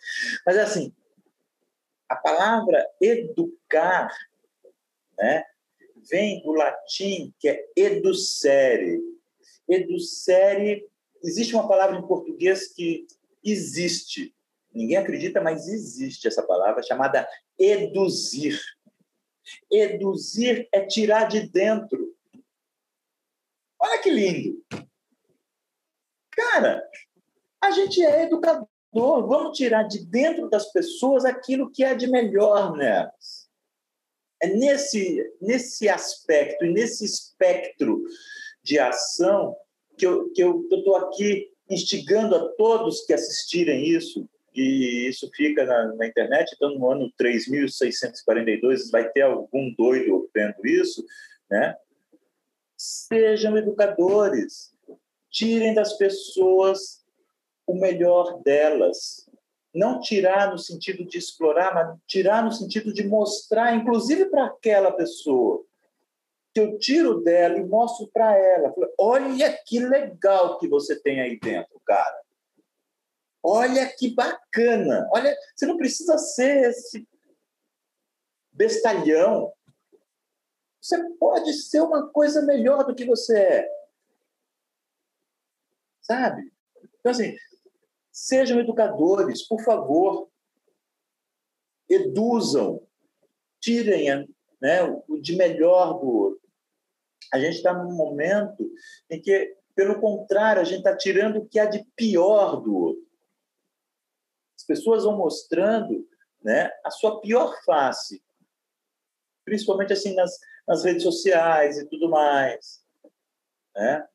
[0.46, 0.96] Mas, assim,
[2.12, 4.10] a palavra educar
[5.18, 5.44] né,
[6.10, 9.00] vem do latim, que é educere.
[9.68, 10.88] Educere,
[11.24, 13.06] existe uma palavra em português que
[13.44, 14.34] existe,
[14.74, 17.28] Ninguém acredita, mas existe essa palavra chamada
[17.60, 18.60] eduzir.
[19.70, 22.16] Eduzir é tirar de dentro.
[23.78, 24.64] Olha que lindo.
[26.32, 26.90] Cara,
[27.60, 28.68] a gente é educador.
[28.94, 33.50] Vamos tirar de dentro das pessoas aquilo que é de melhor nelas.
[34.42, 38.04] É nesse, nesse aspecto e nesse espectro
[38.64, 39.56] de ação
[39.98, 46.08] que eu estou aqui instigando a todos que assistirem isso e isso fica na, na
[46.08, 46.52] internet.
[46.56, 51.06] Então, no ano 3642, vai ter algum doido vendo isso,
[51.50, 51.76] né?
[52.78, 54.74] Sejam educadores.
[55.30, 57.01] Tirem das pessoas
[57.72, 59.30] o melhor delas.
[59.74, 64.92] Não tirar no sentido de explorar, mas tirar no sentido de mostrar, inclusive para aquela
[64.92, 65.64] pessoa,
[66.54, 68.74] que eu tiro dela e mostro para ela.
[69.00, 72.22] Olha que legal que você tem aí dentro, cara.
[73.42, 75.08] Olha que bacana.
[75.14, 77.08] Olha, você não precisa ser esse
[78.52, 79.54] bestalhão.
[80.82, 83.70] Você pode ser uma coisa melhor do que você é.
[86.02, 86.52] Sabe?
[87.00, 87.36] Então, assim,
[88.22, 90.30] sejam educadores, por favor.
[91.90, 92.86] Eduzam.
[93.60, 94.28] Tirem
[94.62, 96.42] né, o de melhor do outro.
[97.34, 98.70] A gente está num momento
[99.10, 103.08] em que, pelo contrário, a gente está tirando o que há de pior do outro.
[104.56, 106.08] As pessoas vão mostrando
[106.44, 108.24] né, a sua pior face,
[109.44, 110.38] principalmente assim nas,
[110.68, 112.84] nas redes sociais e tudo mais.
[113.76, 114.08] Né?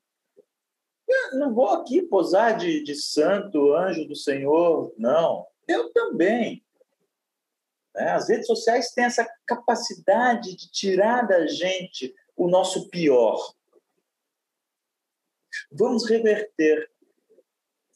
[1.07, 5.47] Eu não vou aqui posar de, de santo, anjo do Senhor, não.
[5.67, 6.63] Eu também.
[7.95, 8.11] Né?
[8.11, 13.53] As redes sociais têm essa capacidade de tirar da gente o nosso pior.
[15.71, 16.91] Vamos reverter.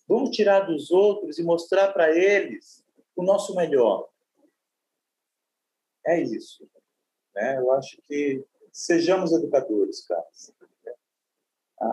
[0.07, 2.83] Vamos tirar dos outros e mostrar para eles
[3.15, 4.09] o nosso melhor.
[6.05, 6.67] É isso.
[7.35, 7.57] Né?
[7.57, 10.25] Eu acho que sejamos educadores, cara.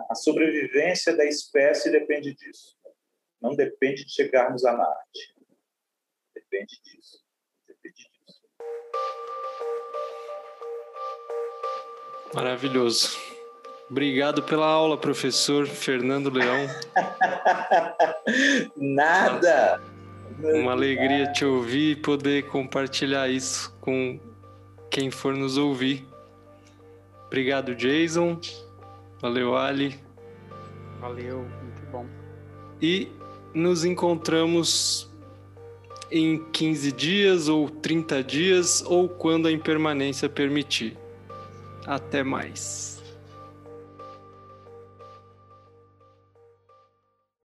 [0.09, 2.77] A sobrevivência da espécie depende disso.
[3.41, 5.35] Não depende de chegarmos a Marte.
[6.35, 7.19] Depende disso.
[12.33, 13.17] Maravilhoso.
[13.89, 16.67] Obrigado pela aula, professor Fernando Leão.
[18.77, 19.81] Nada.
[20.39, 24.19] Uma alegria te ouvir e poder compartilhar isso com
[24.91, 26.07] quem for nos ouvir.
[27.25, 28.39] Obrigado, Jason.
[29.21, 29.99] Valeu, Ali.
[30.99, 32.05] Valeu, muito bom.
[32.81, 33.09] E
[33.53, 35.09] nos encontramos
[36.11, 40.97] em 15 dias ou 30 dias ou quando a impermanência permitir.
[41.85, 42.98] Até mais.